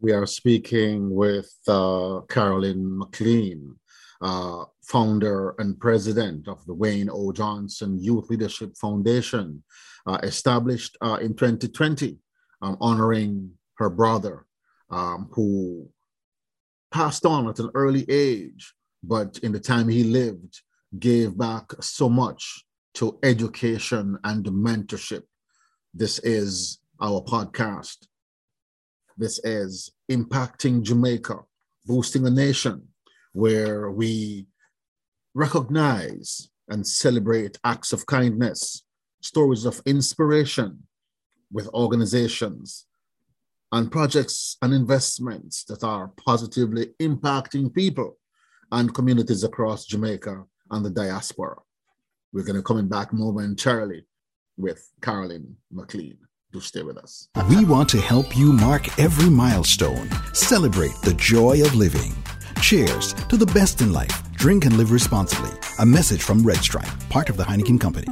We 0.00 0.12
are 0.12 0.26
speaking 0.26 1.14
with 1.14 1.50
uh, 1.66 2.20
carolyn 2.28 2.98
mclean 2.98 3.76
uh, 4.22 4.64
founder 4.82 5.54
and 5.58 5.78
president 5.80 6.48
of 6.48 6.64
the 6.66 6.74
wayne 6.74 7.10
o 7.10 7.32
johnson 7.32 7.98
youth 7.98 8.30
leadership 8.30 8.76
foundation 8.76 9.62
uh, 10.06 10.18
established 10.22 10.96
uh, 11.02 11.18
in 11.20 11.34
2020 11.34 12.18
um, 12.62 12.76
honoring 12.80 13.50
her 13.78 13.90
brother 13.90 14.46
um, 14.90 15.28
who 15.32 15.88
passed 16.92 17.26
on 17.26 17.48
at 17.48 17.58
an 17.58 17.70
early 17.74 18.04
age 18.08 18.74
but 19.02 19.38
in 19.38 19.52
the 19.52 19.60
time 19.60 19.88
he 19.88 20.04
lived, 20.04 20.60
gave 20.98 21.36
back 21.36 21.72
so 21.80 22.08
much 22.08 22.64
to 22.94 23.18
education 23.22 24.18
and 24.24 24.44
mentorship. 24.44 25.22
This 25.94 26.18
is 26.20 26.78
our 27.00 27.20
podcast. 27.22 28.06
This 29.16 29.40
is 29.44 29.92
Impacting 30.10 30.82
Jamaica, 30.82 31.40
Boosting 31.86 32.26
a 32.26 32.30
Nation, 32.30 32.88
where 33.32 33.90
we 33.90 34.46
recognize 35.34 36.50
and 36.68 36.86
celebrate 36.86 37.58
acts 37.64 37.92
of 37.92 38.06
kindness, 38.06 38.84
stories 39.20 39.64
of 39.64 39.80
inspiration 39.86 40.86
with 41.52 41.68
organizations 41.74 42.86
and 43.72 43.90
projects 43.90 44.56
and 44.62 44.72
investments 44.74 45.64
that 45.64 45.82
are 45.82 46.12
positively 46.24 46.88
impacting 47.00 47.72
people 47.72 48.18
and 48.70 48.94
communities 48.94 49.44
across 49.44 49.86
Jamaica 49.86 50.44
and 50.70 50.84
the 50.84 50.90
diaspora. 50.90 51.56
We're 52.32 52.44
going 52.44 52.56
to 52.56 52.62
come 52.62 52.88
back 52.88 53.12
momentarily 53.12 54.06
with 54.56 54.90
Carolyn 55.00 55.56
McLean. 55.70 56.18
Do 56.52 56.60
stay 56.60 56.82
with 56.82 56.98
us. 56.98 57.28
We 57.48 57.64
want 57.64 57.88
to 57.90 58.00
help 58.00 58.36
you 58.36 58.52
mark 58.52 58.98
every 58.98 59.30
milestone, 59.30 60.10
celebrate 60.34 60.94
the 61.02 61.14
joy 61.14 61.62
of 61.64 61.74
living. 61.74 62.12
Cheers 62.62 63.14
to 63.28 63.36
the 63.36 63.46
best 63.46 63.80
in 63.80 63.92
life. 63.92 64.32
Drink 64.34 64.64
and 64.64 64.76
live 64.78 64.92
responsibly. 64.92 65.50
A 65.80 65.84
message 65.84 66.22
from 66.22 66.44
Red 66.44 66.58
Stripe, 66.58 66.88
part 67.08 67.28
of 67.28 67.36
the 67.36 67.42
Heineken 67.42 67.80
Company. 67.80 68.06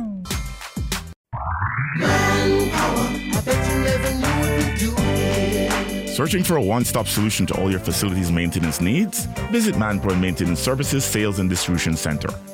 Searching 6.12 6.42
for 6.42 6.56
a 6.56 6.62
one 6.62 6.84
stop 6.84 7.06
solution 7.06 7.46
to 7.46 7.54
all 7.60 7.70
your 7.70 7.78
facilities 7.78 8.32
maintenance 8.32 8.80
needs? 8.80 9.26
Visit 9.52 9.78
Manpower 9.78 10.16
Maintenance 10.16 10.58
Services 10.58 11.04
Sales 11.04 11.38
and 11.38 11.48
Distribution 11.48 11.96
Center. 11.96 12.28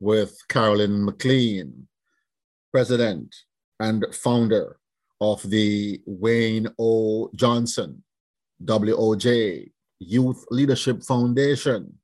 with 0.00 0.36
Carolyn 0.48 1.04
McLean, 1.04 1.88
president 2.72 3.34
and 3.80 4.04
founder 4.12 4.76
of 5.20 5.42
the 5.48 6.00
Wayne 6.06 6.68
O. 6.78 7.30
Johnson 7.34 8.02
WOJ 8.64 9.70
Youth 10.00 10.44
Leadership 10.50 11.02
Foundation. 11.02 11.98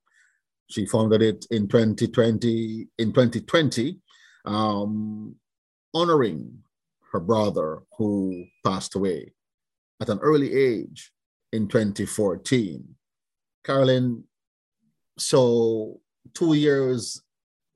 She 0.69 0.87
founded 0.87 1.23
it 1.23 1.47
in 1.51 1.69
2020, 1.69 2.89
in 2.99 3.13
2020, 3.13 3.99
um, 4.45 5.35
honoring 5.93 6.59
her 7.13 7.21
brother 7.21 7.83
who 7.99 8.45
passed 8.65 8.95
away 8.95 9.33
at 10.01 10.09
an 10.09 10.19
early 10.21 10.55
age 10.55 11.13
in 11.53 11.67
2014. 11.67 12.85
Carolyn, 13.65 14.25
so 15.19 16.01
two 16.35 16.55
years 16.55 17.21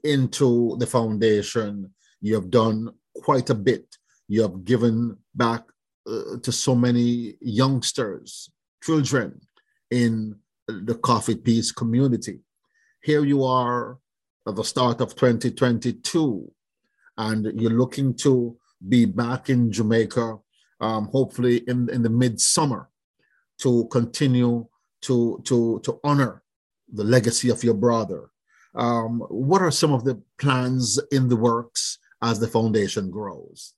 into 0.04 0.76
the 0.78 0.86
foundation, 0.86 1.90
you 2.20 2.34
have 2.34 2.50
done 2.50 2.90
quite 3.16 3.50
a 3.50 3.54
bit. 3.54 3.86
You 4.28 4.42
have 4.42 4.64
given 4.64 5.16
back 5.34 5.64
uh, 6.06 6.38
to 6.42 6.52
so 6.52 6.74
many 6.74 7.34
youngsters, 7.40 8.50
children 8.82 9.40
in 9.90 10.36
the 10.68 10.94
Coffee 10.94 11.36
Piece 11.36 11.72
community. 11.72 12.40
Here 13.02 13.24
you 13.24 13.44
are 13.44 13.98
at 14.46 14.56
the 14.56 14.64
start 14.64 15.00
of 15.00 15.14
2022, 15.14 16.50
and 17.18 17.60
you're 17.60 17.70
looking 17.70 18.14
to 18.16 18.56
be 18.86 19.04
back 19.04 19.50
in 19.50 19.70
Jamaica, 19.72 20.38
um, 20.80 21.08
hopefully 21.08 21.58
in, 21.68 21.88
in 21.90 22.02
the 22.02 22.10
midsummer, 22.10 22.88
to 23.58 23.86
continue 23.90 24.66
to, 25.02 25.40
to, 25.44 25.80
to 25.84 26.00
honor 26.02 26.42
the 26.92 27.04
legacy 27.04 27.50
of 27.50 27.62
your 27.62 27.74
brother. 27.74 28.30
Um, 28.74 29.20
what 29.28 29.62
are 29.62 29.70
some 29.70 29.92
of 29.92 30.04
the 30.04 30.20
plans 30.38 30.98
in 31.12 31.28
the 31.28 31.36
works 31.36 31.98
as 32.22 32.40
the 32.40 32.48
foundation 32.48 33.10
grows? 33.10 33.74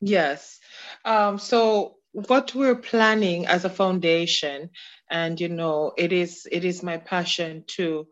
Yes. 0.00 0.58
Um, 1.04 1.38
so 1.38 1.96
what 2.12 2.54
we're 2.54 2.76
planning 2.76 3.46
as 3.46 3.64
a 3.64 3.70
foundation, 3.70 4.70
and 5.10 5.40
you 5.40 5.48
know, 5.48 5.92
it 5.96 6.12
is 6.12 6.46
it 6.50 6.64
is 6.64 6.82
my 6.82 6.96
passion 6.96 7.64
to 7.68 8.06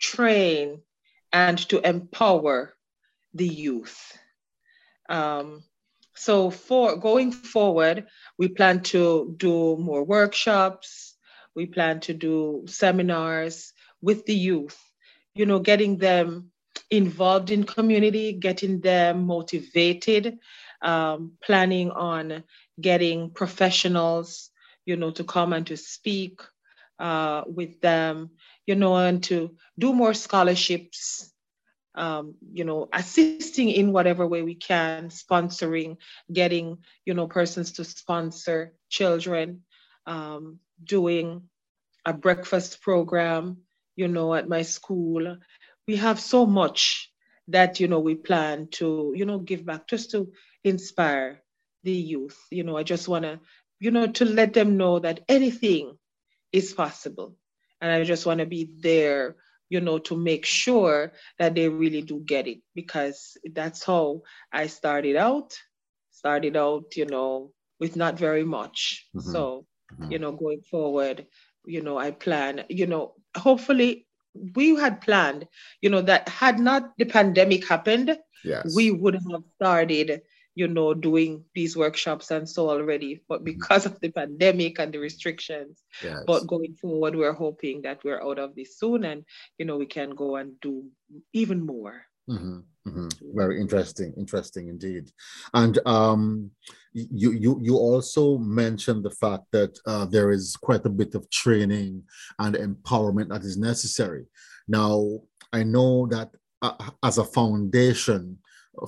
train 0.00 0.82
and 1.32 1.58
to 1.68 1.80
empower 1.80 2.74
the 3.32 3.46
youth. 3.48 4.16
Um, 5.08 5.64
so 6.16 6.50
for 6.50 6.96
going 6.96 7.32
forward, 7.32 8.06
we 8.38 8.48
plan 8.48 8.82
to 8.84 9.34
do 9.36 9.76
more 9.76 10.04
workshops. 10.04 11.16
We 11.54 11.66
plan 11.66 12.00
to 12.00 12.14
do 12.14 12.64
seminars 12.66 13.73
with 14.04 14.26
the 14.26 14.34
youth, 14.34 14.78
you 15.34 15.46
know, 15.46 15.58
getting 15.58 15.98
them 15.98 16.50
involved 16.90 17.50
in 17.50 17.64
community, 17.64 18.32
getting 18.32 18.80
them 18.80 19.26
motivated, 19.26 20.38
um, 20.82 21.32
planning 21.42 21.90
on 21.90 22.44
getting 22.80 23.30
professionals, 23.30 24.50
you 24.84 24.96
know, 24.96 25.10
to 25.10 25.24
come 25.24 25.52
and 25.52 25.66
to 25.66 25.76
speak 25.76 26.40
uh, 26.98 27.42
with 27.46 27.80
them, 27.80 28.30
you 28.66 28.74
know, 28.74 28.96
and 28.96 29.24
to 29.24 29.56
do 29.78 29.92
more 29.92 30.14
scholarships 30.14 31.30
um, 31.94 32.34
you 32.52 32.64
know, 32.64 32.88
assisting 32.92 33.70
in 33.70 33.92
whatever 33.92 34.26
way 34.26 34.42
we 34.42 34.54
can, 34.54 35.08
sponsoring, 35.08 35.96
getting, 36.32 36.78
you 37.04 37.14
know, 37.14 37.28
persons 37.28 37.72
to 37.72 37.84
sponsor 37.84 38.74
children, 38.88 39.62
um, 40.06 40.58
doing 40.82 41.42
a 42.04 42.12
breakfast 42.12 42.82
program, 42.82 43.58
you 43.96 44.08
know, 44.08 44.34
at 44.34 44.48
my 44.48 44.62
school. 44.62 45.36
We 45.86 45.96
have 45.96 46.20
so 46.20 46.46
much 46.46 47.10
that, 47.48 47.80
you 47.80 47.88
know, 47.88 48.00
we 48.00 48.14
plan 48.14 48.68
to, 48.72 49.12
you 49.14 49.24
know, 49.24 49.38
give 49.38 49.64
back 49.66 49.86
just 49.86 50.10
to 50.12 50.32
inspire 50.62 51.42
the 51.82 51.92
youth. 51.92 52.38
You 52.50 52.64
know, 52.64 52.76
I 52.76 52.82
just 52.82 53.08
want 53.08 53.24
to, 53.24 53.40
you 53.80 53.90
know, 53.90 54.06
to 54.06 54.24
let 54.24 54.54
them 54.54 54.76
know 54.76 54.98
that 54.98 55.20
anything 55.28 55.98
is 56.52 56.72
possible. 56.72 57.36
And 57.80 57.92
I 57.92 58.04
just 58.04 58.24
want 58.24 58.40
to 58.40 58.46
be 58.46 58.70
there 58.80 59.36
you 59.68 59.80
know, 59.80 59.98
to 59.98 60.16
make 60.16 60.44
sure 60.44 61.12
that 61.38 61.54
they 61.54 61.68
really 61.68 62.02
do 62.02 62.20
get 62.20 62.46
it 62.46 62.58
because 62.74 63.36
that's 63.52 63.82
how 63.84 64.22
I 64.52 64.68
started 64.68 65.16
out. 65.16 65.58
Started 66.12 66.56
out, 66.56 66.96
you 66.96 67.06
know, 67.06 67.52
with 67.80 67.96
not 67.96 68.18
very 68.18 68.44
much. 68.44 69.08
Mm-hmm. 69.16 69.30
So, 69.32 69.66
mm-hmm. 69.92 70.12
you 70.12 70.18
know, 70.18 70.32
going 70.32 70.60
forward, 70.70 71.26
you 71.66 71.82
know, 71.82 71.98
I 71.98 72.12
plan, 72.12 72.64
you 72.68 72.86
know, 72.86 73.14
hopefully 73.36 74.06
we 74.54 74.74
had 74.76 75.00
planned, 75.00 75.46
you 75.80 75.90
know, 75.90 76.02
that 76.02 76.28
had 76.28 76.58
not 76.58 76.92
the 76.98 77.04
pandemic 77.04 77.68
happened, 77.68 78.16
yes. 78.44 78.74
we 78.74 78.90
would 78.90 79.14
have 79.14 79.42
started 79.56 80.22
you 80.54 80.68
know, 80.68 80.94
doing 80.94 81.44
these 81.54 81.76
workshops 81.76 82.30
and 82.30 82.48
so 82.48 82.70
already, 82.70 83.20
but 83.28 83.38
mm-hmm. 83.38 83.44
because 83.44 83.86
of 83.86 83.98
the 84.00 84.10
pandemic 84.10 84.78
and 84.78 84.92
the 84.92 84.98
restrictions. 84.98 85.82
Yes. 86.02 86.22
But 86.26 86.46
going 86.46 86.74
forward, 86.74 87.16
we're 87.16 87.32
hoping 87.32 87.82
that 87.82 88.04
we're 88.04 88.22
out 88.22 88.38
of 88.38 88.54
this 88.54 88.78
soon 88.78 89.04
and, 89.04 89.24
you 89.58 89.66
know, 89.66 89.76
we 89.76 89.86
can 89.86 90.10
go 90.10 90.36
and 90.36 90.60
do 90.60 90.84
even 91.32 91.66
more. 91.66 92.06
Mm-hmm, 92.28 92.58
mm-hmm. 92.88 93.08
Very 93.34 93.60
interesting, 93.60 94.14
interesting 94.16 94.68
indeed. 94.68 95.10
And 95.52 95.78
um, 95.86 96.50
you 96.92 97.32
you 97.32 97.58
you 97.60 97.76
also 97.76 98.38
mentioned 98.38 99.04
the 99.04 99.10
fact 99.10 99.44
that 99.52 99.78
uh, 99.86 100.06
there 100.06 100.30
is 100.30 100.56
quite 100.56 100.86
a 100.86 100.90
bit 100.90 101.14
of 101.14 101.28
training 101.30 102.02
and 102.38 102.54
empowerment 102.54 103.28
that 103.28 103.42
is 103.42 103.58
necessary. 103.58 104.24
Now, 104.68 105.20
I 105.52 105.64
know 105.64 106.06
that 106.06 106.30
uh, 106.62 106.90
as 107.02 107.18
a 107.18 107.24
foundation, 107.24 108.38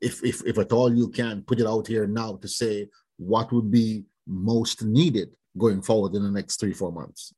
if 0.00 0.24
if 0.24 0.42
if 0.46 0.56
at 0.56 0.72
all 0.72 0.92
you 0.92 1.08
can 1.08 1.42
put 1.42 1.60
it 1.60 1.66
out 1.66 1.86
here 1.86 2.06
now 2.06 2.36
to 2.36 2.48
say 2.48 2.88
what 3.18 3.52
would 3.52 3.70
be 3.70 4.04
most 4.26 4.82
needed 4.82 5.30
going 5.58 5.82
forward 5.82 6.14
in 6.14 6.22
the 6.22 6.30
next 6.30 6.60
three, 6.60 6.72
four 6.72 6.92
months? 6.92 7.32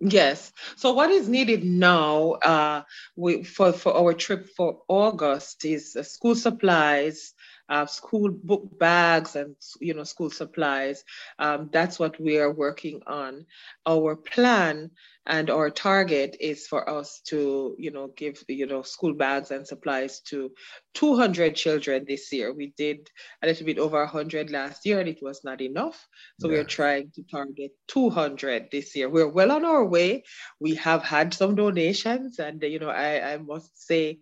Yes. 0.00 0.52
So 0.76 0.92
what 0.92 1.10
is 1.10 1.28
needed 1.28 1.64
now 1.64 2.32
uh, 2.32 2.82
we, 3.16 3.44
for, 3.44 3.72
for 3.72 3.94
our 3.96 4.12
trip 4.12 4.48
for 4.56 4.82
August 4.88 5.64
is 5.64 5.96
uh, 5.96 6.02
school 6.02 6.34
supplies, 6.34 7.32
uh, 7.68 7.86
school 7.86 8.30
book 8.30 8.78
bags 8.78 9.36
and 9.36 9.56
you 9.80 9.94
know 9.94 10.04
school 10.04 10.30
supplies. 10.30 11.04
Um, 11.38 11.70
that's 11.72 11.98
what 11.98 12.20
we 12.20 12.38
are 12.38 12.52
working 12.52 13.00
on. 13.06 13.46
Our 13.86 14.16
plan 14.16 14.90
and 15.26 15.48
our 15.48 15.70
target 15.70 16.36
is 16.40 16.66
for 16.66 16.88
us 16.88 17.20
to 17.26 17.74
you 17.78 17.90
know 17.90 18.08
give 18.16 18.42
you 18.48 18.66
know 18.66 18.82
school 18.82 19.14
bags 19.14 19.50
and 19.50 19.66
supplies 19.66 20.20
to 20.20 20.50
200 20.94 21.56
children 21.56 22.04
this 22.06 22.32
year. 22.32 22.52
We 22.52 22.74
did 22.76 23.08
a 23.42 23.46
little 23.46 23.66
bit 23.66 23.78
over 23.78 23.98
100 23.98 24.50
last 24.50 24.84
year, 24.84 25.00
and 25.00 25.08
it 25.08 25.22
was 25.22 25.42
not 25.44 25.60
enough. 25.60 26.06
So 26.40 26.48
we're 26.48 26.64
trying 26.64 27.10
to 27.14 27.22
target 27.22 27.72
200 27.88 28.68
this 28.70 28.94
year. 28.94 29.08
We're 29.08 29.28
well 29.28 29.52
on 29.52 29.64
our 29.64 29.84
way. 29.84 30.24
We 30.60 30.74
have 30.76 31.02
had 31.02 31.32
some 31.32 31.54
donations, 31.54 32.38
and 32.38 32.62
you 32.62 32.78
know 32.78 32.90
I, 32.90 33.34
I 33.34 33.38
must 33.38 33.86
say 33.86 34.18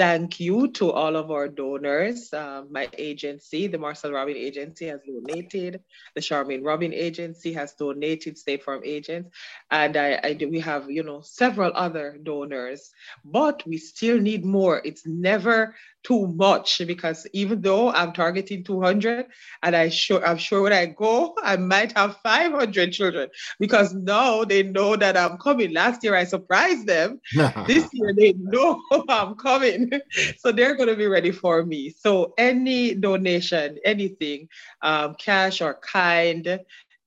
thank 0.00 0.40
you 0.40 0.68
to 0.68 0.90
all 0.90 1.14
of 1.14 1.30
our 1.30 1.46
donors. 1.46 2.32
Uh, 2.32 2.62
my 2.70 2.88
agency, 2.96 3.66
the 3.66 3.76
Marcel 3.76 4.12
Robin 4.12 4.34
Agency, 4.34 4.86
has 4.86 5.00
donated. 5.06 5.82
The 6.14 6.22
Charmaine 6.22 6.64
Robin 6.64 6.94
Agency 6.94 7.52
has 7.52 7.74
donated 7.74 8.38
State 8.38 8.64
Farm 8.64 8.80
agents, 8.82 9.28
and 9.70 9.98
I, 9.98 10.18
I 10.24 10.32
do, 10.32 10.48
we 10.48 10.60
have 10.60 10.90
you 10.90 11.02
know 11.02 11.20
several 11.20 11.72
other 11.74 12.18
donors, 12.22 12.90
but 13.26 13.62
we 13.66 13.76
still 13.76 14.18
need 14.18 14.42
more. 14.42 14.80
It's 14.86 15.06
never 15.06 15.74
too 16.02 16.28
much 16.28 16.80
because 16.86 17.26
even 17.32 17.60
though 17.60 17.92
I'm 17.92 18.12
targeting 18.12 18.64
200, 18.64 19.26
and 19.62 19.76
I 19.76 19.90
sure 19.90 20.24
I'm 20.26 20.38
sure 20.38 20.62
when 20.62 20.72
I 20.72 20.86
go, 20.86 21.34
I 21.42 21.56
might 21.56 21.92
have 21.96 22.16
500 22.22 22.92
children 22.92 23.28
because 23.58 23.92
now 23.92 24.44
they 24.44 24.62
know 24.62 24.96
that 24.96 25.16
I'm 25.16 25.36
coming. 25.36 25.74
Last 25.74 26.02
year 26.02 26.14
I 26.14 26.24
surprised 26.24 26.86
them. 26.86 27.20
this 27.66 27.88
year 27.92 28.14
they 28.16 28.32
know 28.38 28.80
I'm 29.08 29.34
coming, 29.34 29.89
so 30.38 30.52
they're 30.52 30.76
going 30.76 30.88
to 30.88 30.96
be 30.96 31.06
ready 31.06 31.30
for 31.30 31.64
me. 31.64 31.90
So 31.90 32.34
any 32.38 32.94
donation, 32.94 33.78
anything, 33.84 34.48
um, 34.82 35.14
cash 35.14 35.60
or 35.60 35.78
kind, 35.82 36.60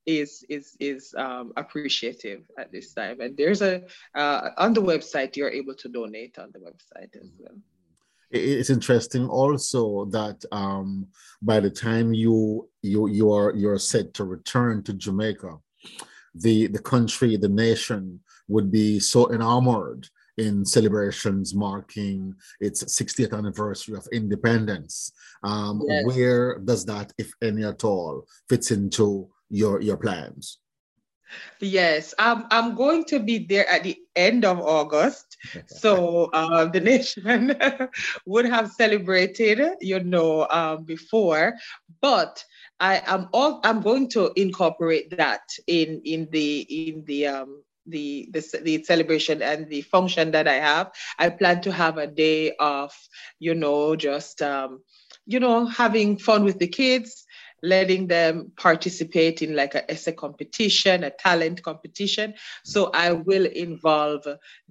is 0.06 0.44
is 0.50 0.76
is 0.82 1.16
um, 1.18 1.54
appreciative 1.56 2.42
at 2.58 2.72
this 2.72 2.94
time. 2.94 3.22
And 3.22 3.38
there's 3.38 3.62
a 3.62 3.84
uh, 4.16 4.50
on 4.58 4.74
the 4.74 4.82
website 4.82 5.38
you're 5.38 5.50
able 5.50 5.76
to 5.76 5.88
donate 5.88 6.38
on 6.38 6.52
the 6.52 6.60
website 6.60 7.16
as 7.16 7.32
well 7.40 7.56
it's 8.34 8.72
interesting 8.72 9.28
also 9.28 10.06
that 10.06 10.44
um, 10.52 11.08
by 11.42 11.60
the 11.60 11.70
time 11.70 12.14
you 12.14 12.68
you 12.82 13.08
you 13.08 13.32
are 13.32 13.54
you're 13.56 13.78
set 13.78 14.14
to 14.16 14.24
return 14.24 14.82
to 14.84 14.94
Jamaica, 14.94 15.58
the 16.34 16.68
the 16.68 16.80
country, 16.82 17.38
the 17.38 17.50
nation 17.50 18.20
would 18.48 18.72
be 18.72 19.00
so 19.00 19.32
enamored 19.32 20.08
in 20.38 20.66
celebrations 20.66 21.54
marking 21.54 22.34
its 22.60 22.84
60th 22.84 23.38
anniversary 23.38 23.96
of 23.96 24.08
independence. 24.12 25.12
Um, 25.44 25.82
yes. 25.88 26.06
Where 26.06 26.60
does 26.60 26.86
that, 26.86 27.14
if 27.18 27.32
any 27.42 27.64
at 27.64 27.84
all, 27.84 28.26
fits 28.50 28.72
into 28.72 29.30
your 29.50 29.82
your 29.82 29.98
plans? 29.98 30.60
Yes, 31.60 32.14
I'm, 32.20 32.46
I'm 32.52 32.76
going 32.76 33.06
to 33.06 33.20
be 33.20 33.40
there 33.40 33.68
at 33.68 33.84
the 33.84 33.98
end 34.16 34.46
of 34.46 34.60
August. 34.60 35.38
so 35.66 36.26
uh, 36.34 36.66
the 36.66 36.80
nation 36.80 37.56
would 38.26 38.46
have 38.46 38.72
celebrated, 38.72 39.62
you 39.82 40.00
know, 40.00 40.48
um, 40.50 40.84
before, 40.84 41.56
but 42.02 42.44
I 42.80 43.02
am 43.06 43.30
all 43.34 43.62
I'm 43.64 43.82
going 43.82 44.10
to 44.10 44.32
incorporate 44.36 45.16
that 45.18 45.44
in 45.68 46.02
in 46.04 46.28
the 46.32 46.62
in 46.62 47.06
the 47.06 47.28
um, 47.28 47.64
the, 47.86 48.30
the 48.32 48.60
the 48.64 48.84
celebration 48.84 49.42
and 49.42 49.70
the 49.70 49.82
function 49.82 50.32
that 50.32 50.48
I 50.48 50.56
have. 50.56 50.92
I 51.20 51.30
plan 51.30 51.62
to 51.62 51.72
have 51.72 51.98
a 51.98 52.08
day 52.08 52.54
of, 52.60 52.94
you 53.40 53.56
know, 53.56 53.96
just 53.96 54.42
um, 54.42 54.82
you 55.26 55.40
know, 55.40 55.66
having 55.66 56.18
fun 56.18 56.44
with 56.44 56.60
the 56.60 56.68
kids, 56.68 57.26
letting 57.62 58.08
them 58.08 58.52
participate 58.58 59.42
in 59.42 59.56
like 59.56 59.76
a 59.76 59.90
essay 59.90 60.12
competition, 60.12 61.04
a 61.04 61.10
talent 61.12 61.64
competition. 61.64 62.34
So 62.64 62.92
I 62.94 63.14
will 63.14 63.46
involve 63.46 64.26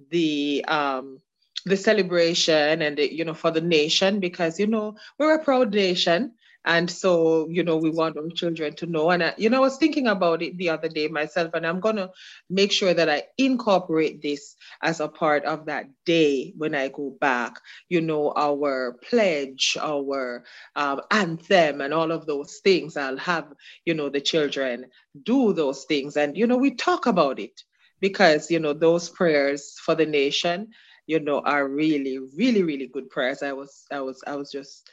the 0.09 0.63
um, 0.67 1.19
the 1.65 1.77
celebration 1.77 2.81
and 2.81 2.97
the, 2.97 3.13
you 3.13 3.25
know 3.25 3.33
for 3.33 3.51
the 3.51 3.61
nation 3.61 4.19
because 4.19 4.59
you 4.59 4.67
know 4.67 4.95
we're 5.17 5.35
a 5.35 5.43
proud 5.43 5.73
nation 5.73 6.33
and 6.65 6.89
so, 6.89 7.47
you 7.49 7.63
know, 7.63 7.77
we 7.77 7.89
want 7.89 8.17
our 8.17 8.29
children 8.29 8.75
to 8.75 8.85
know. 8.85 9.09
And, 9.09 9.23
I, 9.23 9.33
you 9.37 9.49
know, 9.49 9.57
I 9.57 9.61
was 9.61 9.77
thinking 9.77 10.07
about 10.07 10.41
it 10.41 10.57
the 10.57 10.69
other 10.69 10.87
day 10.87 11.07
myself, 11.07 11.51
and 11.53 11.65
I'm 11.65 11.79
going 11.79 11.97
to 11.97 12.11
make 12.49 12.71
sure 12.71 12.93
that 12.93 13.09
I 13.09 13.23
incorporate 13.37 14.21
this 14.21 14.55
as 14.81 14.99
a 14.99 15.07
part 15.07 15.43
of 15.45 15.65
that 15.65 15.87
day 16.05 16.53
when 16.57 16.73
I 16.73 16.87
go 16.87 17.15
back. 17.19 17.59
You 17.89 18.01
know, 18.01 18.33
our 18.35 18.93
pledge, 19.09 19.77
our 19.79 20.43
um, 20.75 21.01
anthem, 21.11 21.81
and 21.81 21.93
all 21.93 22.11
of 22.11 22.25
those 22.25 22.59
things. 22.63 22.95
I'll 22.95 23.17
have, 23.17 23.47
you 23.85 23.93
know, 23.93 24.09
the 24.09 24.21
children 24.21 24.85
do 25.23 25.53
those 25.53 25.83
things. 25.85 26.15
And, 26.15 26.37
you 26.37 26.47
know, 26.47 26.57
we 26.57 26.71
talk 26.75 27.05
about 27.05 27.39
it 27.39 27.61
because, 27.99 28.49
you 28.49 28.59
know, 28.59 28.73
those 28.73 29.09
prayers 29.09 29.77
for 29.83 29.95
the 29.95 30.05
nation 30.05 30.69
you 31.05 31.19
know 31.19 31.41
are 31.41 31.67
really 31.67 32.17
really 32.37 32.63
really 32.63 32.87
good 32.87 33.09
prayers 33.09 33.43
i 33.43 33.51
was 33.51 33.85
i 33.91 33.99
was 33.99 34.23
i 34.25 34.35
was 34.35 34.49
just 34.49 34.89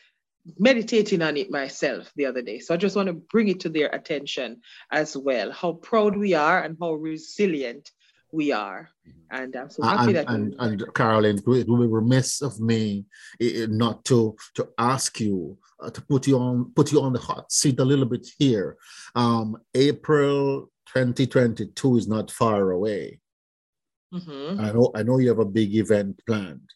meditating 0.59 1.23
on 1.23 1.37
it 1.37 1.51
myself 1.51 2.13
the 2.17 2.27
other 2.27 2.43
day. 2.43 2.59
So 2.59 2.75
I 2.75 2.77
just 2.77 2.97
want 2.97 3.09
to 3.09 3.13
bring 3.13 3.49
it 3.49 3.61
to 3.61 3.69
their 3.69 3.89
attention 3.89 4.61
as 4.91 5.17
well, 5.17 5.53
how 5.53 5.75
proud 5.75 6.17
we 6.17 6.35
are 6.35 6.63
and 6.63 6.77
how 6.81 6.95
resilient 6.95 7.91
we 8.33 8.53
are. 8.53 8.89
And 9.31 9.55
I'm 9.55 9.71
so 9.71 9.83
happy 9.83 10.09
and, 10.09 10.17
that 10.17 10.31
and, 10.31 10.55
and 10.59 10.95
Carolyn, 10.95 11.39
it 11.39 11.47
would 11.47 11.67
be 11.67 11.87
remiss 11.87 12.43
of 12.43 12.59
me 12.61 13.05
not 13.41 14.05
to 14.07 14.37
to 14.55 14.69
ask 14.79 15.21
you 15.21 15.59
uh, 15.81 15.91
to 15.91 16.01
put 16.03 16.27
you 16.27 16.39
on 16.39 16.73
put 16.75 16.93
you 16.93 17.01
on 17.01 17.13
the 17.13 17.19
hot 17.19 17.51
seat 17.53 17.79
a 17.79 17.85
little 17.85 18.07
bit 18.07 18.27
here. 18.39 18.77
Um, 19.15 19.57
April 19.75 20.71
2022 20.87 21.97
is 21.97 22.09
not 22.09 22.31
far 22.31 22.71
away. 22.71 23.21
Mm-hmm. 24.13 24.61
I 24.61 24.73
know 24.73 24.91
I 24.95 25.03
know 25.03 25.19
you 25.19 25.29
have 25.29 25.39
a 25.39 25.45
big 25.45 25.75
event 25.77 26.21
planned. 26.27 26.69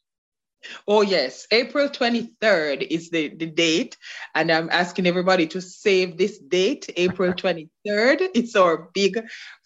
Oh, 0.87 1.03
yes. 1.03 1.47
April 1.51 1.89
23rd 1.89 2.87
is 2.89 3.11
the, 3.11 3.29
the 3.29 3.47
date. 3.47 3.97
And 4.35 4.51
I'm 4.51 4.71
asking 4.71 5.07
everybody 5.07 5.47
to 5.49 5.61
save 5.61 6.17
this 6.17 6.39
date, 6.39 6.91
April 6.97 7.33
23rd. 7.35 7.69
It's 8.35 8.57
our 8.57 8.91
big 8.95 9.21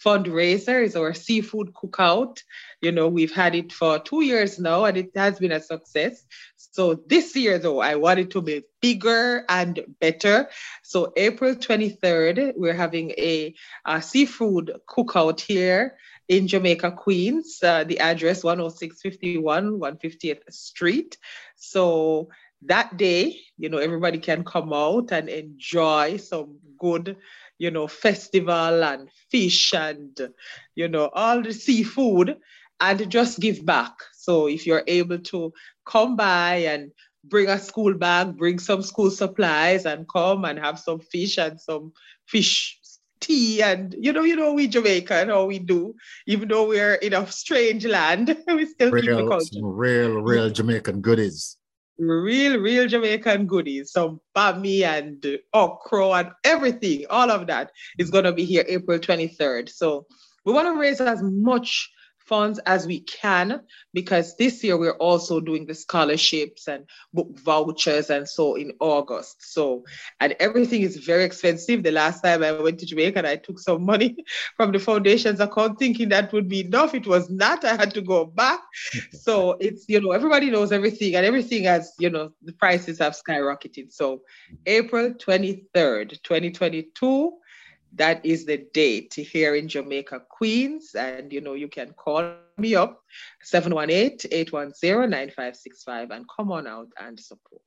fundraiser, 0.05 0.85
it's 0.85 0.97
our 0.97 1.15
seafood 1.15 1.73
cookout. 1.73 2.43
You 2.81 2.93
know, 2.93 3.09
we've 3.09 3.35
had 3.35 3.55
it 3.55 3.73
for 3.73 3.99
two 3.99 4.23
years 4.23 4.59
now 4.59 4.85
and 4.85 4.97
it 4.97 5.11
has 5.17 5.39
been 5.39 5.53
a 5.53 5.61
success. 5.61 6.25
So 6.57 6.95
this 7.07 7.35
year, 7.35 7.59
though, 7.59 7.81
I 7.81 7.97
want 7.97 8.21
it 8.21 8.31
to 8.31 8.43
be 8.43 8.63
bigger 8.81 9.45
and 9.49 9.81
better. 10.01 10.49
So 10.85 11.13
April 11.17 11.55
23rd, 11.57 12.53
we're 12.57 12.75
having 12.75 13.11
a, 13.13 13.55
a 13.85 14.01
seafood 14.01 14.79
cookout 14.89 15.41
here 15.41 15.97
in 16.29 16.47
Jamaica, 16.47 16.93
Queens. 16.93 17.59
Uh, 17.63 17.85
the 17.85 17.99
address 17.99 18.45
10651 18.45 19.81
150th 19.81 20.53
Street. 20.53 21.19
So 21.57 22.29
that 22.63 22.97
day, 22.97 23.41
you 23.57 23.69
know, 23.69 23.79
everybody 23.79 24.19
can 24.19 24.45
come 24.45 24.73
out 24.73 25.13
and 25.13 25.29
enjoy 25.29 26.17
some 26.19 26.59
good, 26.79 27.17
you 27.59 27.71
know, 27.71 27.87
festival 27.87 28.85
and 28.85 29.09
fish 29.31 29.73
and, 29.75 30.19
you 30.75 30.89
know, 30.89 31.11
all 31.13 31.43
the 31.43 31.53
seafood 31.53 32.37
and 32.81 33.11
just 33.11 33.41
give 33.41 33.65
back. 33.65 33.93
So 34.15 34.49
if 34.49 34.67
you're 34.67 34.85
able 34.87 35.19
to 35.19 35.53
come 35.87 36.17
by 36.17 36.57
and 36.57 36.91
bring 37.25 37.49
a 37.49 37.59
school 37.59 37.95
bag, 37.95 38.37
bring 38.37 38.59
some 38.59 38.83
school 38.83 39.11
supplies 39.11 39.87
and 39.87 40.09
come 40.09 40.45
and 40.45 40.59
have 40.59 40.79
some 40.79 41.01
fish 41.01 41.39
and 41.39 41.61
some 41.61 41.93
fish 42.27 42.78
tea 43.21 43.63
and 43.63 43.95
you 43.99 44.13
know 44.13 44.23
you 44.23 44.37
know 44.37 44.53
we 44.53 44.67
Jamaican 44.67 45.29
how 45.29 45.45
we 45.45 45.59
do 45.59 45.95
even 46.27 46.49
though 46.49 46.69
we're 46.69 46.95
in 46.95 47.15
a 47.15 47.27
strange 47.31 47.85
land 47.87 48.37
we 48.47 48.67
still 48.67 48.91
real, 48.91 49.03
keep 49.03 49.17
the 49.17 49.29
culture. 49.29 49.61
real 49.63 50.21
real 50.21 50.51
Jamaican 50.51 51.01
goodies. 51.01 51.57
Real 51.99 52.59
real 52.59 52.87
Jamaican 52.87 53.47
goodies 53.47 53.93
some 53.93 54.21
bami 54.37 54.83
and 54.83 55.39
okra 55.53 56.11
and 56.11 56.31
everything 56.45 57.05
all 57.11 57.31
of 57.31 57.47
that 57.47 57.71
is 57.99 58.11
going 58.11 58.25
to 58.25 58.33
be 58.33 58.45
here 58.45 58.65
April 58.69 58.99
23rd 58.99 59.69
so 59.69 60.07
we 60.45 60.53
want 60.53 60.67
to 60.67 60.79
raise 60.79 61.01
as 61.01 61.21
much 61.23 61.91
funds 62.29 62.59
as 62.67 62.87
we 62.87 63.01
can 63.01 63.61
because 63.95 64.37
this 64.37 64.63
year 64.63 64.77
we're 64.77 64.93
also 64.99 65.41
doing 65.41 65.67
the 65.67 65.75
scholarships 65.75 66.69
and 66.69 66.85
book 67.13 67.29
vouchers 67.39 68.11
and 68.11 68.29
so 68.29 68.55
in 68.55 68.73
August. 68.81 69.53
So, 69.53 69.85
and 70.21 70.37
everything 70.39 70.83
is 70.83 70.99
very 70.99 71.25
expensive. 71.25 71.83
The 71.83 71.91
last 71.91 72.23
time 72.23 72.43
I 72.43 72.53
went 72.53 72.79
to 72.81 72.87
Jamaica 72.87 73.19
and 73.19 73.27
I 73.27 73.37
took 73.37 73.59
some 73.59 73.85
money 73.85 74.17
from 74.57 74.73
the 74.73 74.79
foundation's 74.79 75.41
account 75.41 75.79
thinking 75.79 76.11
that 76.11 76.33
would 76.33 76.49
be 76.49 76.61
enough. 76.61 76.95
It 76.95 77.07
was 77.07 77.31
not. 77.31 77.65
I 77.65 77.77
had 77.77 77.95
to 77.95 78.03
go 78.03 78.27
back. 78.27 78.61
so 79.13 79.57
it's, 79.61 79.87
you 79.89 80.01
know, 80.01 80.13
everybody 80.13 80.51
knows 80.51 80.71
everything 80.71 81.15
and 81.17 81.25
everything 81.25 81.65
has, 81.65 81.93
you 81.99 82.11
know, 82.11 82.31
the 82.43 82.53
prices 82.53 82.99
have 82.99 83.15
skyrocketed. 83.15 83.93
So 83.93 84.21
April 84.67 85.15
23rd, 85.15 86.23
2022 86.23 87.33
that 87.95 88.25
is 88.25 88.45
the 88.45 88.59
date 88.73 89.15
here 89.15 89.55
in 89.55 89.69
Jamaica, 89.69 90.23
Queens. 90.29 90.95
And, 90.95 91.33
you 91.33 91.41
know, 91.41 91.55
you 91.55 91.69
can 91.69 91.95
call 91.95 92.35
me 92.57 92.75
up, 92.75 93.03
718-810-9565 93.53 96.11
and 96.11 96.27
come 96.37 96.53
on 96.53 96.67
out 96.67 96.89
and 97.01 97.19
support. 97.19 97.63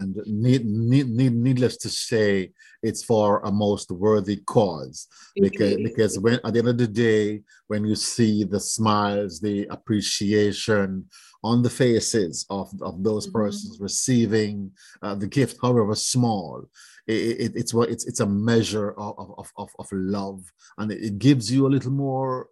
And 0.00 0.16
need, 0.26 0.66
need, 0.66 1.08
need, 1.08 1.34
needless 1.34 1.76
to 1.78 1.88
say, 1.88 2.50
it's 2.82 3.04
for 3.04 3.40
a 3.40 3.52
most 3.52 3.90
worthy 3.90 4.36
cause. 4.36 5.06
Because, 5.36 5.76
because 5.76 6.18
when 6.18 6.40
at 6.44 6.52
the 6.52 6.58
end 6.58 6.68
of 6.68 6.78
the 6.78 6.88
day, 6.88 7.42
when 7.68 7.84
you 7.84 7.94
see 7.94 8.44
the 8.44 8.58
smiles, 8.58 9.40
the 9.40 9.66
appreciation 9.70 11.06
on 11.44 11.62
the 11.62 11.70
faces 11.70 12.44
of, 12.50 12.70
of 12.82 13.04
those 13.04 13.26
mm-hmm. 13.26 13.38
persons 13.38 13.78
receiving 13.80 14.72
uh, 15.02 15.14
the 15.14 15.26
gift, 15.26 15.58
however 15.62 15.94
small, 15.94 16.64
it, 17.06 17.12
it, 17.12 17.52
it's 17.54 17.74
what 17.74 17.90
it's 17.90 18.06
it's 18.06 18.20
a 18.20 18.26
measure 18.26 18.92
of, 18.92 19.14
of, 19.38 19.52
of, 19.58 19.68
of 19.78 19.88
love 19.92 20.42
and 20.78 20.90
it, 20.90 21.02
it 21.02 21.18
gives 21.18 21.52
you 21.52 21.66
a 21.66 21.68
little 21.68 21.92
more 21.92 22.48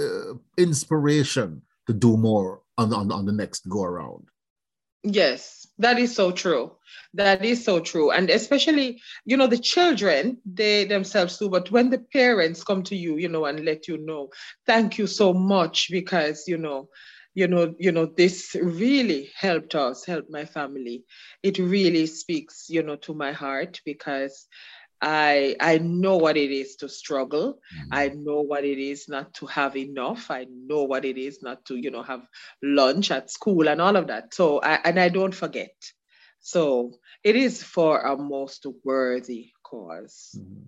uh, 0.00 0.34
inspiration 0.56 1.62
to 1.86 1.92
do 1.92 2.16
more 2.16 2.60
on, 2.78 2.92
on, 2.92 3.10
on 3.10 3.26
the 3.26 3.32
next 3.32 3.68
go 3.68 3.82
around. 3.82 4.28
Yes, 5.06 5.68
that 5.78 5.98
is 5.98 6.14
so 6.14 6.32
true. 6.32 6.72
That 7.14 7.40
is 7.44 7.64
so 7.64 7.80
true. 7.80 8.10
And 8.10 8.28
especially, 8.28 9.00
you 9.24 9.36
know, 9.36 9.46
the 9.46 9.56
children, 9.58 10.38
they 10.44 10.84
themselves 10.84 11.38
do, 11.38 11.48
but 11.48 11.70
when 11.70 11.90
the 11.90 11.98
parents 11.98 12.62
come 12.64 12.82
to 12.84 12.96
you, 12.96 13.16
you 13.16 13.28
know, 13.28 13.44
and 13.46 13.64
let 13.64 13.88
you 13.88 13.96
know, 13.98 14.30
thank 14.66 14.98
you 14.98 15.06
so 15.06 15.32
much 15.32 15.88
because, 15.90 16.44
you 16.46 16.58
know, 16.58 16.88
you 17.34 17.46
know, 17.48 17.74
you 17.78 17.92
know, 17.92 18.06
this 18.06 18.54
really 18.60 19.30
helped 19.38 19.74
us, 19.74 20.04
helped 20.04 20.30
my 20.30 20.44
family. 20.44 21.04
It 21.42 21.58
really 21.58 22.06
speaks, 22.06 22.66
you 22.68 22.82
know, 22.82 22.96
to 22.96 23.14
my 23.14 23.32
heart 23.32 23.80
because 23.84 24.46
I 25.02 25.56
I 25.60 25.78
know 25.78 26.16
what 26.16 26.36
it 26.36 26.50
is 26.50 26.76
to 26.76 26.88
struggle. 26.88 27.54
Mm-hmm. 27.54 27.88
I 27.92 28.08
know 28.08 28.40
what 28.40 28.64
it 28.64 28.78
is 28.78 29.08
not 29.08 29.34
to 29.34 29.46
have 29.46 29.76
enough. 29.76 30.30
I 30.30 30.46
know 30.50 30.84
what 30.84 31.04
it 31.04 31.18
is 31.18 31.42
not 31.42 31.64
to, 31.66 31.76
you 31.76 31.90
know, 31.90 32.02
have 32.02 32.26
lunch 32.62 33.10
at 33.10 33.30
school 33.30 33.68
and 33.68 33.80
all 33.80 33.96
of 33.96 34.06
that. 34.08 34.34
So 34.34 34.60
I 34.60 34.80
and 34.84 34.98
I 34.98 35.08
don't 35.08 35.34
forget. 35.34 35.74
So 36.40 36.94
it 37.24 37.36
is 37.36 37.62
for 37.62 38.00
a 38.00 38.16
most 38.16 38.66
worthy 38.84 39.52
because 39.62 40.36
mm-hmm. 40.38 40.62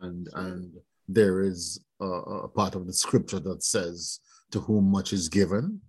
And 0.00 0.28
and 0.34 0.72
there 1.08 1.40
is 1.40 1.80
a, 2.00 2.04
a 2.04 2.48
part 2.48 2.74
of 2.74 2.86
the 2.86 2.92
scripture 2.92 3.40
that 3.40 3.62
says, 3.62 4.20
"To 4.50 4.60
whom 4.60 4.90
much 4.90 5.12
is 5.12 5.28
given, 5.28 5.80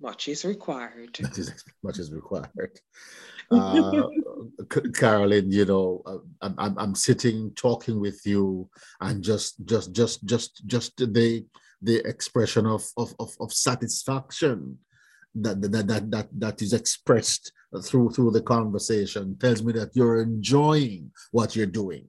much 0.00 0.28
is 0.28 0.44
required. 0.44 1.18
much 1.82 1.98
is 1.98 2.12
required. 2.12 2.80
Uh, 3.48 4.08
Carolyn, 4.92 5.52
you 5.52 5.64
know, 5.66 6.02
uh, 6.04 6.18
I'm, 6.40 6.54
I'm, 6.58 6.78
I'm 6.78 6.94
sitting 6.96 7.52
talking 7.54 8.00
with 8.00 8.20
you, 8.24 8.68
and 9.00 9.22
just 9.22 9.64
just 9.66 9.92
just 9.92 10.24
just 10.24 10.66
just 10.66 10.96
the 10.96 11.46
the 11.80 11.98
expression 12.08 12.66
of 12.66 12.84
of 12.96 13.14
of, 13.20 13.30
of 13.38 13.52
satisfaction 13.52 14.76
that, 15.36 15.62
that 15.62 15.86
that 15.86 16.10
that 16.10 16.28
that 16.32 16.60
is 16.60 16.72
expressed 16.72 17.52
through 17.84 18.10
through 18.10 18.32
the 18.32 18.42
conversation 18.42 19.36
tells 19.38 19.62
me 19.62 19.72
that 19.74 19.94
you're 19.94 20.20
enjoying 20.20 21.12
what 21.30 21.54
you're 21.54 21.66
doing. 21.66 22.08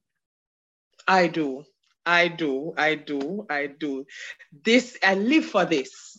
I 1.08 1.28
do. 1.28 1.64
I 2.06 2.30
do. 2.30 2.74
I 2.78 2.96
do. 2.96 3.46
I 3.50 3.68
do. 3.68 4.06
This 4.64 4.98
I 5.04 5.16
live 5.16 5.46
for 5.46 5.66
this. 5.66 6.18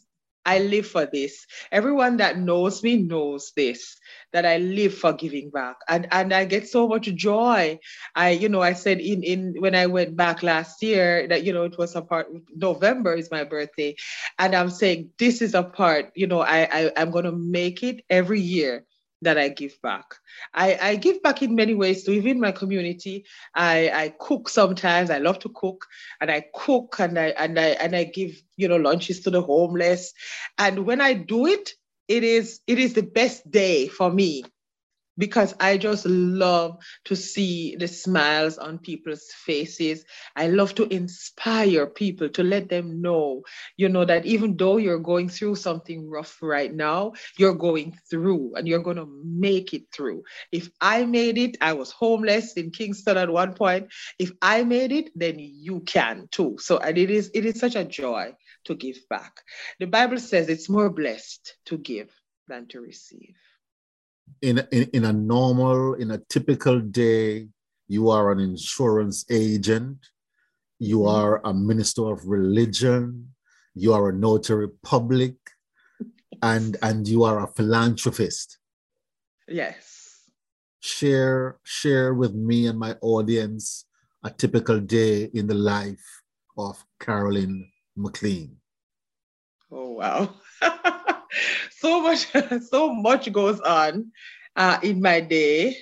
I 0.49 0.61
live 0.65 0.87
for 0.89 1.07
this. 1.07 1.47
Everyone 1.73 2.17
that 2.19 2.39
knows 2.39 2.83
me 2.83 2.97
knows 3.03 3.53
this 3.57 3.97
that 4.33 4.47
I 4.47 4.59
live 4.59 4.95
for 4.95 5.13
giving 5.13 5.51
back, 5.51 5.77
and 5.89 6.09
and 6.13 6.33
I 6.33 6.45
get 6.47 6.69
so 6.69 6.89
much 6.89 7.07
joy. 7.15 7.79
I 8.17 8.31
you 8.31 8.49
know 8.49 8.63
I 8.63 8.73
said 8.75 9.01
in 9.01 9.23
in 9.23 9.55
when 9.61 9.75
I 9.75 9.87
went 9.87 10.17
back 10.17 10.43
last 10.43 10.83
year 10.83 11.29
that 11.29 11.45
you 11.45 11.53
know 11.53 11.65
it 11.65 11.79
was 11.79 11.95
a 11.97 12.03
part 12.03 12.29
November 12.55 13.15
is 13.15 13.31
my 13.31 13.45
birthday, 13.45 13.97
and 14.39 14.55
I'm 14.55 14.71
saying 14.71 15.11
this 15.19 15.43
is 15.43 15.55
a 15.55 15.63
part 15.63 16.13
you 16.17 16.27
know 16.27 16.41
I, 16.41 16.69
I 16.73 16.93
I'm 16.97 17.11
gonna 17.11 17.33
make 17.33 17.83
it 17.83 18.03
every 18.11 18.41
year 18.41 18.85
that 19.23 19.39
I 19.39 19.49
give 19.49 19.81
back. 19.83 20.05
I, 20.55 20.79
I 20.81 20.97
give 20.97 21.23
back 21.23 21.43
in 21.43 21.55
many 21.55 21.75
ways 21.75 22.05
to 22.05 22.13
even 22.13 22.41
my 22.41 22.53
community. 22.53 23.25
I, 23.55 23.91
I 23.91 24.15
cook 24.19 24.49
sometimes. 24.49 25.11
I 25.11 25.19
love 25.19 25.39
to 25.41 25.49
cook 25.49 25.87
and 26.21 26.31
I 26.31 26.45
cook 26.55 26.97
and 26.99 27.19
I 27.19 27.29
and 27.29 27.59
I 27.59 27.69
and 27.69 27.97
I 27.97 28.05
give, 28.05 28.41
you 28.57 28.69
know, 28.69 28.77
lunches 28.77 29.21
to 29.21 29.31
the 29.31 29.43
homeless. 29.43 30.13
And 30.59 30.87
when 30.87 31.01
I 31.01 31.15
do 31.15 31.47
it, 31.47 31.71
it 32.07 32.25
is 32.25 32.61
it 32.67 32.79
is 32.79 32.95
the 32.95 33.03
best 33.03 33.51
day 33.51 33.89
for 33.89 34.11
me 34.11 34.45
because 35.19 35.55
I 35.61 35.77
just 35.77 36.07
love 36.07 36.79
to 37.07 37.17
see 37.17 37.77
the 37.77 37.89
smiles 37.89 38.57
on 38.57 38.79
people's 38.79 39.27
faces. 39.33 40.05
I 40.37 40.47
love 40.47 40.75
to 40.77 40.85
inspire 40.95 41.87
people 41.87 42.29
to 42.31 42.43
let 42.45 42.69
them 42.69 43.03
know, 43.03 43.43
you 43.77 43.89
know, 43.89 44.05
that 44.05 44.25
even 44.25 44.57
though 44.57 44.77
you're 44.77 45.01
going 45.01 45.29
through 45.29 45.57
something 45.57 46.09
rough 46.09 46.39
right 46.41 46.73
now, 46.73 47.13
you're 47.37 47.55
going 47.55 47.99
through 48.09 48.55
and 48.55 48.69
you're 48.69 48.83
going 48.83 48.97
to 48.97 49.23
make 49.25 49.75
it 49.75 49.85
through. 49.93 50.23
If 50.53 50.71
I 50.81 51.05
made 51.05 51.37
it, 51.37 51.57
I 51.61 51.73
was 51.73 51.91
homeless 51.91 52.55
in 52.55 52.71
Kingston 52.71 53.17
at 53.17 53.31
one 53.31 53.55
point. 53.55 53.89
If 54.19 54.31
I 54.41 54.63
made 54.63 54.93
it, 54.93 55.11
then 55.17 55.37
you 55.39 55.81
can 55.81 56.29
too. 56.31 56.57
So 56.61 56.79
and 56.79 56.97
it 56.97 57.11
is 57.11 57.31
it 57.35 57.45
is 57.45 57.59
such 57.59 57.75
a 57.75 57.85
joy 57.85 58.33
to 58.65 58.75
give 58.75 58.99
back. 59.11 59.41
The 59.81 59.87
Bible 59.87 60.19
says 60.19 60.49
it's 60.49 60.69
more 60.69 60.91
blessed 60.91 61.57
to 61.67 61.79
give 61.79 62.11
than 62.47 62.67
to 62.69 62.81
receive 62.81 63.35
in, 64.43 64.67
in, 64.73 64.91
in 64.93 65.05
a 65.05 65.13
normal, 65.13 65.95
in 65.95 66.11
a 66.11 66.19
typical 66.29 66.81
day, 66.81 67.49
you 67.89 68.11
are 68.11 68.31
an 68.33 68.41
insurance 68.41 69.25
agent, 69.31 69.99
you 70.79 70.99
mm-hmm. 71.01 71.17
are 71.17 71.41
a 71.45 71.55
minister 71.55 72.13
of 72.13 72.27
religion, 72.27 73.35
you 73.75 73.93
are 73.93 74.11
a 74.11 74.13
notary 74.13 74.69
public, 74.83 75.37
and 76.43 76.77
and 76.83 77.09
you 77.09 77.25
are 77.25 77.43
a 77.43 77.53
philanthropist. 77.53 78.59
Yes. 79.49 80.23
Share 80.81 81.59
share 81.65 82.15
with 82.15 82.35
me 82.35 82.67
and 82.67 82.79
my 82.79 82.95
audience 83.01 83.87
a 84.25 84.31
typical 84.31 84.81
day 84.81 85.31
in 85.35 85.47
the 85.47 85.55
life 85.55 86.23
of 86.57 86.85
Carolyn 87.01 87.71
McLean. 87.97 88.57
Oh 89.71 89.93
wow. 89.93 90.35
so 91.71 92.03
much, 92.03 92.27
so 92.71 92.93
much 92.95 93.33
goes 93.33 93.61
on 93.61 94.13
uh, 94.57 94.79
in 94.83 95.01
my 95.01 95.21
day. 95.21 95.77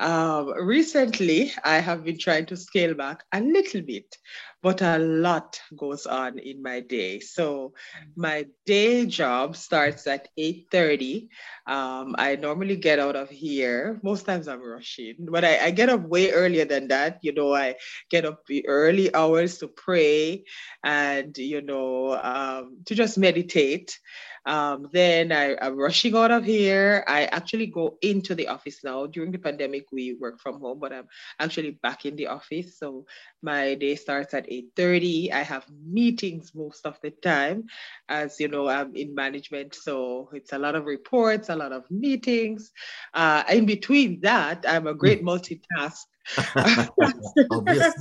Um, 0.00 0.54
recently, 0.56 1.52
I 1.62 1.76
have 1.78 2.04
been 2.04 2.18
trying 2.18 2.46
to 2.46 2.56
scale 2.56 2.94
back 2.94 3.22
a 3.34 3.40
little 3.42 3.82
bit, 3.82 4.16
but 4.62 4.80
a 4.80 4.96
lot 4.96 5.60
goes 5.76 6.06
on 6.06 6.38
in 6.38 6.62
my 6.62 6.80
day. 6.80 7.20
So 7.20 7.74
my 8.16 8.46
day 8.64 9.04
job 9.04 9.56
starts 9.56 10.06
at 10.06 10.28
8.30. 10.38 11.28
Um, 11.66 12.16
I 12.18 12.36
normally 12.36 12.76
get 12.76 12.98
out 12.98 13.14
of 13.14 13.28
here. 13.28 14.00
Most 14.02 14.24
times 14.24 14.48
I'm 14.48 14.62
rushing, 14.62 15.16
but 15.18 15.44
I, 15.44 15.66
I, 15.66 15.70
get 15.70 15.90
up 15.90 16.08
way 16.08 16.30
earlier 16.30 16.64
than 16.64 16.88
that. 16.88 17.18
You 17.20 17.34
know, 17.34 17.54
I 17.54 17.76
get 18.10 18.24
up 18.24 18.46
the 18.46 18.66
early 18.68 19.14
hours 19.14 19.58
to 19.58 19.68
pray 19.68 20.44
and, 20.82 21.36
you 21.36 21.60
know, 21.60 22.18
um, 22.18 22.78
to 22.86 22.94
just 22.94 23.18
meditate. 23.18 23.98
Um, 24.46 24.88
then 24.92 25.32
I, 25.32 25.56
am 25.60 25.76
rushing 25.76 26.16
out 26.16 26.30
of 26.30 26.44
here. 26.44 27.04
I 27.06 27.26
actually 27.26 27.66
go 27.66 27.98
into 28.02 28.34
the 28.34 28.48
office 28.48 28.82
now. 28.82 29.06
During 29.06 29.32
the 29.32 29.38
pandemic, 29.38 29.86
we 29.92 30.14
work 30.14 30.40
from 30.40 30.60
home, 30.60 30.78
but 30.78 30.92
I'm 30.92 31.08
actually 31.38 31.72
back 31.82 32.06
in 32.06 32.16
the 32.16 32.28
office. 32.28 32.78
So 32.78 33.06
my 33.42 33.74
day 33.74 33.96
starts 33.96 34.34
at 34.34 34.46
8:30. 34.48 35.32
I 35.32 35.42
have 35.42 35.66
meetings 35.84 36.54
most 36.54 36.86
of 36.86 36.98
the 37.02 37.10
time, 37.10 37.64
as 38.08 38.40
you 38.40 38.48
know, 38.48 38.68
I'm 38.68 38.94
in 38.96 39.14
management, 39.14 39.74
so 39.74 40.30
it's 40.32 40.52
a 40.52 40.58
lot 40.58 40.74
of 40.74 40.84
reports, 40.84 41.48
a 41.48 41.56
lot 41.56 41.72
of 41.72 41.90
meetings. 41.90 42.72
Uh, 43.14 43.44
in 43.50 43.66
between 43.66 44.20
that, 44.20 44.64
I'm 44.66 44.86
a 44.86 44.94
great 44.94 45.22
multitask 45.22 45.60
Obviously, 45.80 46.19
yes. 47.66 47.94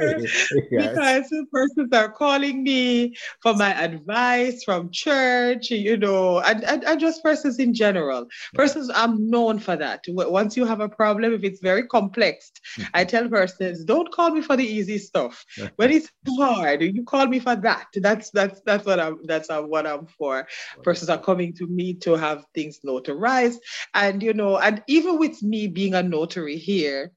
because 0.71 1.33
persons 1.51 1.93
are 1.93 2.11
calling 2.11 2.63
me 2.63 3.15
for 3.41 3.53
my 3.53 3.73
advice 3.81 4.63
from 4.63 4.89
church, 4.91 5.71
you 5.71 5.97
know, 5.97 6.39
and, 6.39 6.63
and, 6.63 6.83
and 6.83 6.99
just 6.99 7.23
persons 7.23 7.59
in 7.59 7.73
general. 7.73 8.27
Persons, 8.53 8.89
I'm 8.93 9.29
known 9.29 9.59
for 9.59 9.75
that. 9.75 10.03
Once 10.07 10.57
you 10.57 10.65
have 10.65 10.79
a 10.79 10.89
problem, 10.89 11.33
if 11.33 11.43
it's 11.43 11.59
very 11.61 11.87
complex, 11.87 12.51
mm-hmm. 12.77 12.89
I 12.93 13.05
tell 13.05 13.27
persons, 13.27 13.83
don't 13.83 14.11
call 14.11 14.31
me 14.31 14.41
for 14.41 14.55
the 14.55 14.65
easy 14.65 14.97
stuff. 14.97 15.43
when 15.75 15.91
it's 15.91 16.09
hard, 16.37 16.81
you 16.81 17.03
call 17.03 17.27
me 17.27 17.39
for 17.39 17.55
that. 17.55 17.87
That's 17.95 18.29
that's 18.31 18.61
that's 18.61 18.85
what 18.85 18.99
I'm 18.99 19.19
that's 19.25 19.49
what 19.49 19.87
I'm 19.87 20.07
for. 20.17 20.47
Persons 20.83 21.09
are 21.09 21.17
coming 21.17 21.53
to 21.53 21.67
me 21.67 21.93
to 21.95 22.13
have 22.15 22.45
things 22.53 22.79
notarized, 22.85 23.57
and 23.93 24.21
you 24.21 24.33
know, 24.33 24.57
and 24.57 24.83
even 24.87 25.17
with 25.17 25.41
me 25.41 25.67
being 25.67 25.95
a 25.95 26.03
notary 26.03 26.57
here 26.57 27.11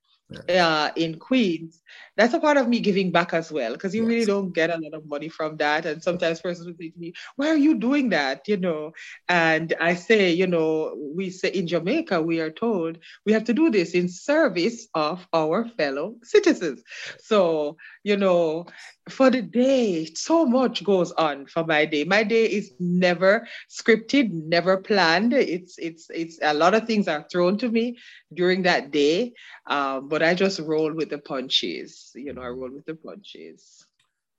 uh, 0.49 0.91
in 0.97 1.19
Queens, 1.19 1.83
that's 2.17 2.35
a 2.35 2.41
part 2.41 2.57
of 2.57 2.69
me 2.69 2.81
giving 2.81 3.11
back 3.11 3.33
as 3.33 3.51
well, 3.51 3.73
because 3.73 3.95
you 3.95 4.03
yes. 4.03 4.09
really 4.09 4.25
don't 4.27 4.53
get 4.55 4.71
a 4.71 4.79
lot 4.79 4.95
of 4.95 5.07
money 5.07 5.29
from 5.29 5.57
that. 5.57 5.87
And 5.87 6.03
sometimes 6.03 6.41
persons 6.41 6.67
will 6.67 6.75
say 6.79 6.91
to 6.91 6.99
me, 6.99 7.15
Why 7.37 7.49
are 7.49 7.57
you 7.57 7.77
doing 7.79 8.11
that? 8.11 8.47
You 8.49 8.59
know, 8.59 8.93
and 9.29 9.75
I 9.81 9.95
say, 9.95 10.33
you 10.33 10.47
know, 10.47 10.95
we 11.15 11.31
say 11.31 11.49
in 11.49 11.67
Jamaica, 11.67 12.21
we 12.23 12.41
are 12.41 12.51
told 12.51 12.99
we 13.25 13.33
have 13.33 13.45
to 13.45 13.55
do 13.55 13.71
this 13.71 13.93
in 13.95 14.09
service 14.09 14.89
of 14.95 15.27
our 15.33 15.67
fellow 15.69 16.17
citizens. 16.23 16.83
So, 17.19 17.77
you 18.05 18.17
know, 18.17 18.67
for 19.09 19.31
the 19.31 19.43
day, 19.43 20.05
so 20.15 20.47
much 20.47 20.85
goes 20.85 21.13
on 21.13 21.47
for 21.47 21.65
my 21.65 21.85
day. 21.85 22.05
My 22.05 22.23
day 22.23 22.45
is 22.45 22.73
never 22.79 23.47
scripted, 23.69 24.31
never 24.31 24.77
planned. 24.77 25.33
It's 25.33 25.77
it's 25.79 26.09
it's 26.11 26.39
a 26.43 26.55
lot 26.55 26.75
of 26.75 26.87
things 26.87 27.09
are 27.09 27.27
thrown 27.31 27.59
to 27.59 27.69
me 27.69 27.99
during 28.33 28.63
that 28.63 28.91
day, 28.91 29.33
um, 29.67 30.09
but 30.09 30.23
I 30.23 30.35
just 30.35 30.61
roll 30.61 30.93
with 30.95 31.11
the 31.11 31.19
punches. 31.19 32.13
You 32.15 32.33
know, 32.33 32.43
I 32.43 32.49
roll 32.49 32.71
with 32.71 32.87
the 32.87 32.95
punches. 32.95 33.85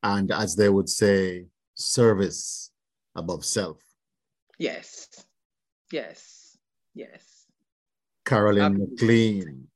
And 0.01 0.31
as 0.31 0.55
they 0.55 0.69
would 0.69 0.89
say, 0.89 1.47
service 1.75 2.71
above 3.15 3.43
self. 3.45 3.79
Yes, 4.57 5.25
yes, 5.91 6.57
yes. 6.93 7.47
Carolyn 8.25 8.79
McLean 8.79 9.67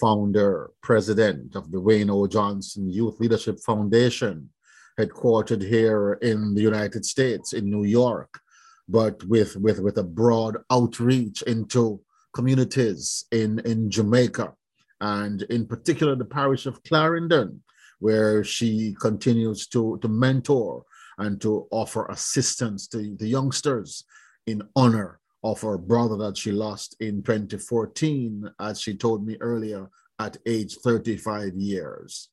founder, 0.00 0.70
president 0.82 1.56
of 1.56 1.70
the 1.70 1.80
Wayne 1.80 2.10
O. 2.10 2.26
Johnson 2.26 2.88
Youth 2.90 3.20
Leadership 3.20 3.58
Foundation, 3.60 4.50
headquartered 4.98 5.62
here 5.62 6.14
in 6.22 6.54
the 6.54 6.62
United 6.62 7.04
States, 7.04 7.52
in 7.52 7.70
New 7.70 7.84
York, 7.84 8.40
but 8.88 9.22
with, 9.24 9.56
with, 9.56 9.80
with 9.80 9.98
a 9.98 10.02
broad 10.02 10.56
outreach 10.70 11.42
into 11.42 12.00
communities 12.32 13.24
in, 13.32 13.58
in 13.60 13.90
Jamaica, 13.90 14.54
and 15.00 15.42
in 15.42 15.66
particular 15.66 16.14
the 16.14 16.24
parish 16.24 16.66
of 16.66 16.82
Clarendon, 16.84 17.62
where 17.98 18.44
she 18.44 18.94
continues 19.00 19.66
to, 19.68 19.98
to 20.02 20.08
mentor 20.08 20.84
and 21.18 21.40
to 21.40 21.66
offer 21.70 22.06
assistance 22.06 22.86
to 22.88 23.16
the 23.16 23.28
youngsters 23.28 24.04
in 24.46 24.62
honor 24.76 25.20
of 25.42 25.60
her 25.60 25.78
brother 25.78 26.16
that 26.16 26.36
she 26.36 26.52
lost 26.52 26.96
in 27.00 27.22
2014, 27.22 28.50
as 28.60 28.80
she 28.80 28.96
told 28.96 29.26
me 29.26 29.36
earlier, 29.40 29.88
at 30.18 30.36
age 30.46 30.76
35 30.76 31.54
years. 31.56 32.28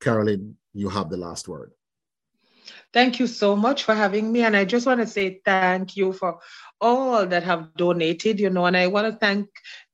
Carolyn, 0.00 0.56
you 0.72 0.88
have 0.88 1.10
the 1.10 1.16
last 1.16 1.48
word. 1.48 1.72
Thank 2.92 3.18
you 3.20 3.26
so 3.26 3.56
much 3.56 3.84
for 3.84 3.94
having 3.94 4.30
me. 4.30 4.42
And 4.42 4.56
I 4.56 4.64
just 4.64 4.86
want 4.86 5.00
to 5.00 5.06
say 5.06 5.40
thank 5.44 5.96
you 5.96 6.12
for 6.12 6.40
all 6.80 7.24
that 7.26 7.42
have 7.44 7.74
donated, 7.76 8.40
you 8.40 8.50
know, 8.50 8.66
and 8.66 8.76
I 8.76 8.88
want 8.88 9.06
to 9.06 9.18
thank, 9.18 9.48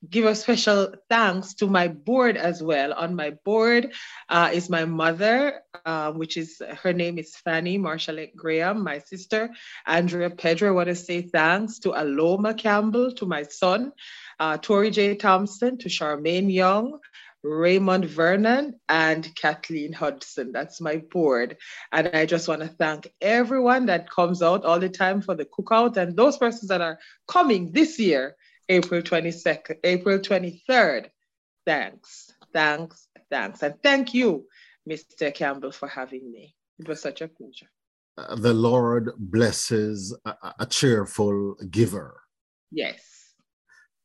give 0.09 0.25
a 0.25 0.35
special 0.35 0.95
thanks 1.09 1.55
to 1.55 1.67
my 1.67 1.89
board 1.89 2.37
as 2.37 2.63
well. 2.63 2.93
On 2.95 3.15
my 3.15 3.31
board 3.45 3.93
uh, 4.29 4.51
is 4.53 4.71
my 4.71 4.85
mother, 4.85 5.61
uh, 5.85 6.13
which 6.13 6.37
is, 6.37 6.63
her 6.83 6.93
name 6.93 7.19
is 7.19 7.37
Fanny 7.37 7.79
Marshallette 7.79 8.35
Graham, 8.35 8.83
my 8.83 8.99
sister, 8.99 9.51
Andrea 9.87 10.31
Pedro. 10.31 10.71
I 10.71 10.73
want 10.73 10.89
to 10.89 10.95
say 10.95 11.23
thanks 11.23 11.79
to 11.81 11.91
Aloma 11.91 12.57
Campbell, 12.57 13.13
to 13.13 13.27
my 13.27 13.43
son, 13.43 13.93
uh, 14.41 14.57
Tori 14.57 14.91
J. 14.91 15.15
Thompson, 15.15 15.79
to 15.79 15.89
Charmaine 15.89 16.53
Young, 16.53 16.99
Raymond 17.43 18.07
Vernon, 18.07 18.81
and 18.89 19.35
Kathleen 19.37 19.93
Hudson. 19.93 20.53
That's 20.53 20.81
my 20.81 20.97
board. 21.11 21.57
And 21.93 22.09
I 22.09 22.27
just 22.27 22.49
want 22.49 22.63
to 22.63 22.69
thank 22.69 23.13
everyone 23.21 23.87
that 23.87 24.11
comes 24.11 24.43
out 24.43 24.65
all 24.65 24.81
the 24.81 24.89
time 24.89 25.23
for 25.23 25.35
the 25.35 25.45
cookout 25.47 25.97
and 25.97 26.17
those 26.17 26.37
persons 26.37 26.69
that 26.69 26.81
are 26.81 26.99
coming 27.27 27.73
this 27.73 27.99
year, 27.99 28.35
April 28.69 29.03
22nd, 29.03 29.77
April 29.85 30.19
23rd. 30.19 31.07
Thanks, 31.65 32.33
thanks, 32.53 33.09
thanks. 33.31 33.63
And 33.63 33.75
thank 33.83 34.15
you, 34.15 34.47
Mr. 34.89 35.33
Campbell, 35.33 35.73
for 35.73 35.89
having 35.89 36.31
me. 36.31 36.55
It 36.79 36.89
was 36.89 37.01
such 37.01 37.21
a 37.21 37.29
pleasure. 37.29 37.71
Uh, 38.17 38.35
the 38.35 38.55
Lord 38.55 39.13
blesses 39.17 40.17
a, 40.25 40.35
a 40.61 40.67
cheerful 40.67 41.55
giver. 41.71 42.21
Yes. 42.73 43.01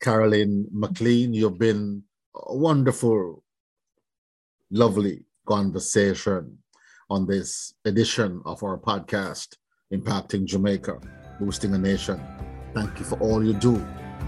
Carolyn 0.01 0.67
McLean, 0.71 1.33
you've 1.33 1.57
been 1.57 2.03
a 2.35 2.55
wonderful, 2.55 3.43
lovely 4.71 5.25
conversation 5.47 6.57
on 7.09 7.27
this 7.27 7.73
edition 7.85 8.41
of 8.45 8.63
our 8.63 8.77
podcast, 8.77 9.57
Impacting 9.93 10.45
Jamaica, 10.45 10.99
Boosting 11.39 11.73
a 11.75 11.77
Nation. 11.77 12.19
Thank 12.73 12.97
you 12.99 13.05
for 13.05 13.19
all 13.19 13.43
you 13.43 13.53
do 13.53 13.75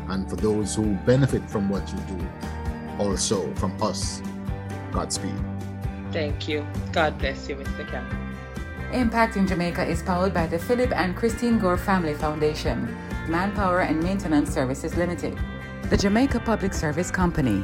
and 0.09 0.29
for 0.29 0.35
those 0.35 0.75
who 0.75 0.93
benefit 1.05 1.49
from 1.49 1.67
what 1.67 1.89
you 1.91 1.97
do. 2.15 2.27
Also, 2.99 3.51
from 3.55 3.81
us, 3.81 4.21
Godspeed. 4.91 5.35
Thank 6.11 6.47
you. 6.47 6.65
God 6.91 7.17
bless 7.17 7.49
you, 7.49 7.55
Mr. 7.55 7.89
Campbell. 7.89 8.17
Impacting 8.91 9.47
Jamaica 9.47 9.83
is 9.83 10.03
powered 10.03 10.33
by 10.33 10.45
the 10.45 10.59
Philip 10.59 10.95
and 10.95 11.15
Christine 11.15 11.59
Gore 11.59 11.77
Family 11.77 12.13
Foundation, 12.13 12.95
Manpower 13.27 13.81
and 13.81 14.01
Maintenance 14.01 14.53
Services 14.53 14.95
Limited, 14.95 15.37
the 15.89 15.97
Jamaica 15.97 16.39
Public 16.41 16.73
Service 16.73 17.09
Company, 17.11 17.63